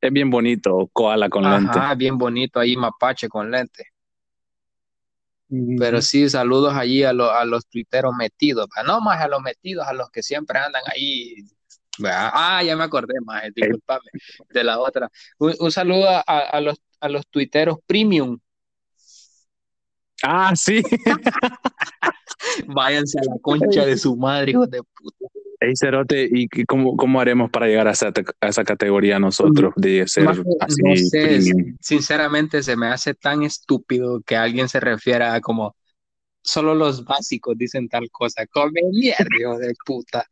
Es 0.01 0.11
bien 0.11 0.29
bonito, 0.29 0.89
koala 0.91 1.29
con 1.29 1.49
lente. 1.49 1.79
ajá, 1.79 1.95
bien 1.95 2.17
bonito 2.17 2.59
ahí, 2.61 2.75
mapache 2.77 3.27
con 3.27 3.51
lente. 3.51 3.83
Pero 5.75 6.01
sí, 6.01 6.29
saludos 6.29 6.73
allí 6.75 7.03
a, 7.03 7.13
lo- 7.13 7.31
a 7.31 7.45
los 7.45 7.65
tuiteros 7.67 8.13
metidos, 8.15 8.67
no 8.85 8.99
más 9.01 9.21
a 9.21 9.27
los 9.29 9.41
metidos, 9.41 9.87
a 9.87 9.93
los 9.93 10.09
que 10.11 10.21
siempre 10.23 10.59
andan 10.59 10.83
ahí. 10.93 11.35
Ah, 12.05 12.61
ya 12.63 12.75
me 12.75 12.83
acordé 12.83 13.13
más, 13.25 13.43
discúlpame, 13.55 14.09
de 14.49 14.63
la 14.63 14.79
otra. 14.79 15.09
Un, 15.37 15.53
un 15.59 15.71
saludo 15.71 16.07
a, 16.09 16.19
a- 16.21 16.61
los, 16.61 16.77
a 16.99 17.09
los 17.09 17.27
tuiteros 17.27 17.77
premium. 17.85 18.37
Ah, 20.23 20.53
sí. 20.55 20.81
Váyanse 22.67 23.19
a 23.19 23.23
la 23.23 23.35
concha 23.41 23.85
de 23.85 23.97
su 23.97 24.15
madre, 24.15 24.51
hijos 24.51 24.69
de 24.69 24.81
puta. 24.83 25.25
Ey, 25.61 25.73
Cerote, 25.75 26.29
¿y 26.31 26.47
cómo, 26.65 26.95
cómo 26.95 27.19
haremos 27.19 27.49
para 27.51 27.67
llegar 27.67 27.87
a 27.87 27.91
esa, 27.91 28.13
a 28.39 28.47
esa 28.47 28.63
categoría 28.63 29.19
nosotros 29.19 29.73
de 29.75 30.07
ser 30.07 30.23
Más- 30.23 30.39
así 30.61 30.81
no 30.81 30.95
sé, 30.95 31.41
sinceramente 31.81 32.63
se 32.63 32.77
me 32.77 32.87
hace 32.87 33.13
tan 33.13 33.43
estúpido 33.43 34.21
que 34.21 34.37
alguien 34.37 34.69
se 34.69 34.79
refiera 34.79 35.33
a 35.33 35.41
como 35.41 35.75
solo 36.41 36.73
los 36.75 37.03
básicos 37.03 37.57
dicen 37.57 37.89
tal 37.89 38.09
cosa. 38.09 38.45
Come 38.47 38.81
mierda, 38.91 39.27
hijo 39.37 39.57
de 39.57 39.73
puta. 39.85 40.25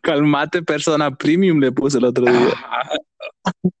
Calmate, 0.00 0.62
persona 0.62 1.14
premium, 1.14 1.58
le 1.60 1.72
puse 1.72 1.98
el 1.98 2.04
otro 2.04 2.24
día. 2.24 2.54
Ah, 2.56 2.90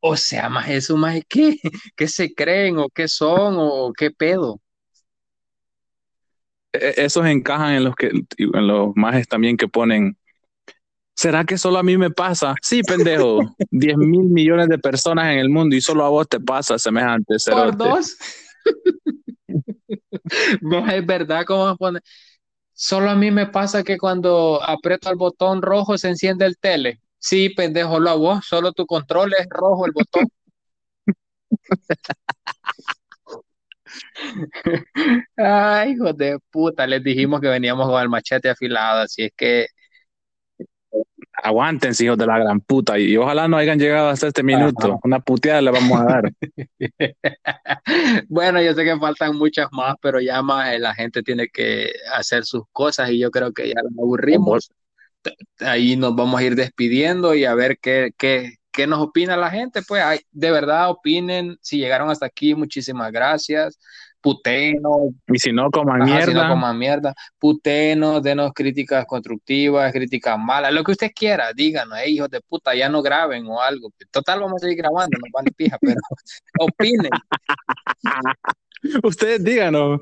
o 0.00 0.16
sea, 0.16 0.48
más 0.48 0.68
eso, 0.68 0.96
más 0.96 1.20
¿qué? 1.28 1.58
¿Qué 1.96 2.08
se 2.08 2.34
creen 2.34 2.78
o 2.78 2.88
qué 2.88 3.08
son 3.08 3.54
o 3.58 3.92
qué 3.96 4.10
pedo? 4.10 4.60
E- 6.72 6.94
Esos 6.96 7.26
encajan 7.26 7.74
en 7.74 7.84
los 7.84 7.94
que 7.94 8.08
en 8.08 8.66
los 8.66 8.92
majes 8.94 9.28
también 9.28 9.56
que 9.56 9.68
ponen. 9.68 10.16
¿Será 11.14 11.44
que 11.44 11.58
solo 11.58 11.78
a 11.78 11.82
mí 11.82 11.98
me 11.98 12.10
pasa? 12.10 12.54
Sí, 12.62 12.82
pendejo. 12.82 13.40
10 13.70 13.96
mil 13.96 14.24
millones 14.24 14.68
de 14.68 14.78
personas 14.78 15.32
en 15.32 15.38
el 15.38 15.50
mundo 15.50 15.76
y 15.76 15.80
solo 15.80 16.04
a 16.04 16.08
vos 16.08 16.26
te 16.28 16.40
pasa 16.40 16.78
semejante 16.78 17.34
Por 17.50 17.76
dos. 17.76 18.16
No 20.60 20.86
es 20.88 21.04
verdad 21.04 21.44
cómo 21.44 21.76
pone. 21.76 22.00
Solo 22.82 23.10
a 23.10 23.14
mí 23.14 23.30
me 23.30 23.46
pasa 23.46 23.82
que 23.84 23.98
cuando 23.98 24.58
aprieto 24.62 25.10
el 25.10 25.16
botón 25.16 25.60
rojo 25.60 25.98
se 25.98 26.08
enciende 26.08 26.46
el 26.46 26.56
tele. 26.58 27.00
Sí, 27.18 27.50
pendejo, 27.50 28.00
lo 28.00 28.08
a 28.08 28.14
vos, 28.14 28.46
solo 28.46 28.72
tu 28.72 28.86
control 28.86 29.34
es 29.38 29.46
rojo 29.50 29.84
el 29.84 29.92
botón. 29.92 30.24
Ay, 35.36 35.92
hijo 35.92 36.12
de 36.12 36.38
puta, 36.50 36.86
les 36.86 37.02
dijimos 37.02 37.40
que 37.40 37.48
veníamos 37.48 37.86
con 37.88 38.00
el 38.00 38.08
machete 38.08 38.48
afilado, 38.48 39.00
así 39.02 39.24
es 39.24 39.32
que 39.36 39.66
Aguántense, 41.42 42.04
hijos 42.04 42.18
de 42.18 42.26
la 42.26 42.38
gran 42.38 42.60
puta. 42.60 42.98
Y 42.98 43.16
ojalá 43.16 43.48
no 43.48 43.56
hayan 43.56 43.78
llegado 43.78 44.08
hasta 44.08 44.28
este 44.28 44.42
minuto. 44.42 44.88
Ajá. 44.88 44.98
Una 45.02 45.20
puteada 45.20 45.60
le 45.60 45.70
vamos 45.70 46.00
a 46.00 46.04
dar. 46.04 46.32
Bueno, 48.28 48.60
yo 48.62 48.74
sé 48.74 48.84
que 48.84 48.96
faltan 48.98 49.36
muchas 49.36 49.68
más, 49.72 49.96
pero 50.00 50.20
ya 50.20 50.42
más 50.42 50.72
eh, 50.72 50.78
la 50.78 50.94
gente 50.94 51.22
tiene 51.22 51.48
que 51.48 51.92
hacer 52.14 52.44
sus 52.44 52.62
cosas 52.72 53.10
y 53.10 53.18
yo 53.18 53.30
creo 53.30 53.52
que 53.52 53.68
ya 53.68 53.82
nos 53.82 53.92
aburrimos. 53.98 54.70
Ahí 55.60 55.96
nos 55.96 56.14
vamos 56.14 56.40
a 56.40 56.44
ir 56.44 56.54
despidiendo 56.54 57.34
y 57.34 57.44
a 57.44 57.54
ver 57.54 57.78
qué, 57.80 58.12
qué, 58.16 58.56
qué 58.72 58.86
nos 58.86 59.00
opina 59.00 59.36
la 59.36 59.50
gente, 59.50 59.82
pues 59.82 60.02
ay, 60.02 60.20
de 60.30 60.50
verdad 60.50 60.90
opinen, 60.90 61.58
si 61.60 61.78
llegaron 61.78 62.10
hasta 62.10 62.26
aquí, 62.26 62.54
muchísimas 62.54 63.12
gracias. 63.12 63.78
Putenos, 64.22 65.12
Y 65.28 65.38
si 65.38 65.52
no, 65.52 65.70
coman 65.70 66.02
Ajá, 66.02 66.20
si 66.20 66.26
no 66.28 66.32
mierda. 66.34 66.48
coman 66.48 66.78
mierda. 66.78 67.14
Putenos, 67.38 68.22
denos 68.22 68.52
críticas 68.54 69.06
constructivas, 69.06 69.92
críticas 69.92 70.38
malas, 70.38 70.72
lo 70.72 70.84
que 70.84 70.92
usted 70.92 71.10
quiera, 71.14 71.52
díganos, 71.54 71.98
"Ey, 71.98 72.16
hijos 72.16 72.28
de 72.30 72.40
puta, 72.42 72.74
ya 72.74 72.88
no 72.88 73.00
graben 73.02 73.46
o 73.46 73.60
algo. 73.60 73.90
Total, 74.10 74.38
vamos 74.40 74.56
a 74.56 74.66
seguir 74.66 74.76
grabando, 74.78 75.16
nos 75.18 75.30
vale 75.32 75.50
pija, 75.52 75.78
pero 75.80 76.00
opinen. 76.60 77.10
Ustedes 79.02 79.42
díganos. 79.44 80.00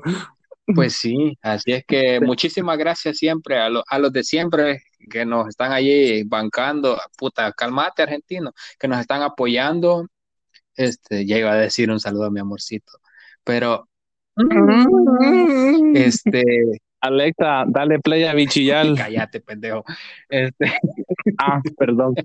Pues 0.75 0.93
sí, 0.97 1.35
así 1.41 1.71
es 1.73 1.83
que 1.87 2.19
muchísimas 2.19 2.77
gracias 2.77 3.17
siempre 3.17 3.57
a, 3.57 3.69
lo- 3.69 3.83
a 3.87 3.97
los 3.97 4.13
de 4.13 4.23
siempre 4.23 4.83
que 5.09 5.25
nos 5.25 5.47
están 5.47 5.71
allí 5.71 6.23
bancando. 6.23 6.99
Puta, 7.17 7.51
calmate, 7.53 8.03
argentino, 8.03 8.51
que 8.77 8.87
nos 8.87 8.99
están 8.99 9.23
apoyando. 9.23 10.05
Este, 10.75 11.25
ya 11.25 11.37
iba 11.37 11.51
a 11.51 11.55
decir 11.55 11.89
un 11.89 11.99
saludo 11.99 12.25
a 12.25 12.29
mi 12.31 12.39
amorcito, 12.39 12.91
pero 13.43 13.89
este, 15.93 16.43
Alexa, 17.01 17.65
dale 17.67 17.99
play 17.99 18.23
a 18.23 18.33
Bichillal. 18.33 18.95
cállate, 18.97 19.41
pendejo. 19.41 19.83
Este, 20.27 20.65
Ah, 21.37 21.61
perdón. 21.77 22.15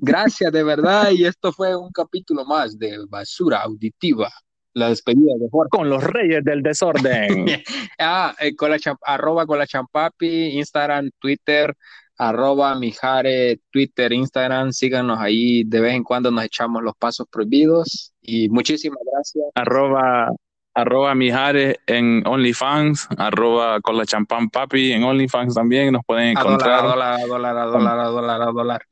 gracias 0.00 0.50
de 0.50 0.62
verdad, 0.64 1.10
y 1.10 1.24
esto 1.24 1.52
fue 1.52 1.76
un 1.76 1.90
capítulo 1.90 2.44
más 2.44 2.78
de 2.78 2.98
Basura 3.08 3.58
Auditiva, 3.58 4.30
la 4.72 4.88
despedida 4.88 5.34
de 5.38 5.48
Jorge. 5.50 5.70
Con 5.70 5.88
los 5.88 6.02
reyes 6.02 6.42
del 6.44 6.62
desorden. 6.62 7.46
Ah, 7.98 8.34
eh, 8.40 8.54
con 8.54 8.70
la 8.70 8.76
arroba 9.02 9.46
con 9.46 9.58
la 9.58 9.66
champapi, 9.66 10.58
Instagram, 10.58 11.08
Twitter, 11.18 11.74
arroba 12.18 12.74
mijare, 12.78 13.60
Twitter, 13.70 14.12
Instagram, 14.12 14.72
síganos 14.72 15.18
ahí, 15.18 15.64
de 15.64 15.80
vez 15.80 15.94
en 15.94 16.04
cuando 16.04 16.30
nos 16.30 16.44
echamos 16.44 16.82
los 16.82 16.94
pasos 16.98 17.26
prohibidos 17.30 18.12
y 18.20 18.48
muchísimas 18.50 18.98
gracias. 19.10 19.46
arroba, 19.54 20.30
arroba 20.76 21.14
Mijares 21.14 21.78
en 21.86 22.22
OnlyFans, 22.26 23.08
arroba 23.16 23.80
con 23.80 23.96
la 23.96 24.04
champán 24.04 24.50
papi 24.50 24.92
en 24.92 25.04
OnlyFans 25.04 25.54
también 25.54 25.90
nos 25.94 26.04
pueden 26.04 26.36
A 26.36 26.42
dólar, 26.42 26.52
encontrar. 26.52 26.78
a 26.78 26.86
dólar, 26.86 27.20
a 27.20 27.26
dólar, 27.26 27.56
a 27.56 27.64
dólar, 27.64 27.98
a 27.98 28.04
dólar, 28.08 28.42
a 28.42 28.52
dólar. 28.52 28.82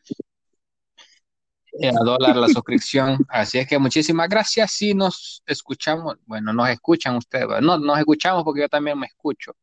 Eh, 1.78 1.88
a 1.88 2.04
dólar 2.04 2.36
la 2.36 2.48
suscripción. 2.48 3.18
Así 3.28 3.58
es 3.58 3.68
que 3.68 3.78
muchísimas 3.78 4.28
gracias. 4.30 4.72
Si 4.72 4.94
nos 4.94 5.42
escuchamos, 5.44 6.16
bueno, 6.24 6.54
nos 6.54 6.70
escuchan 6.70 7.16
ustedes, 7.16 7.60
no, 7.60 7.78
nos 7.78 7.98
escuchamos 7.98 8.44
porque 8.44 8.62
yo 8.62 8.68
también 8.68 8.98
me 8.98 9.06
escucho. 9.06 9.54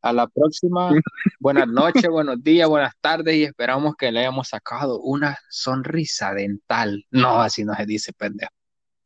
A 0.00 0.12
la 0.12 0.26
próxima, 0.26 0.90
buenas 1.38 1.68
noches, 1.68 2.08
buenos 2.08 2.42
días, 2.42 2.68
buenas 2.68 2.94
tardes 3.00 3.36
y 3.36 3.44
esperamos 3.44 3.94
que 3.96 4.10
le 4.10 4.20
hayamos 4.20 4.48
sacado 4.48 5.00
una 5.00 5.36
sonrisa 5.48 6.34
dental. 6.34 7.04
No, 7.10 7.40
así 7.40 7.64
no 7.64 7.74
se 7.74 7.86
dice, 7.86 8.12
pendejo. 8.12 8.50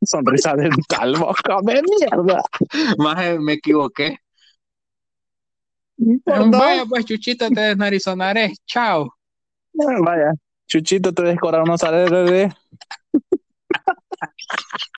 Sonrisa 0.05 0.55
dental, 0.55 1.15
boca 1.17 1.57
de 1.61 1.81
mierda. 1.81 2.41
Más 2.97 3.25
eh, 3.25 3.39
me 3.39 3.53
equivoqué. 3.53 4.17
Perdón. 6.25 6.51
Vaya, 6.51 6.85
pues, 6.85 7.05
Chuchito, 7.05 7.49
te 7.49 7.61
desnarizonaré. 7.61 8.53
Chao. 8.65 9.13
Vaya, 9.73 10.33
Chuchito 10.67 11.13
te 11.13 11.23
descora 11.23 11.63
unos 11.63 11.81
de 11.81 12.53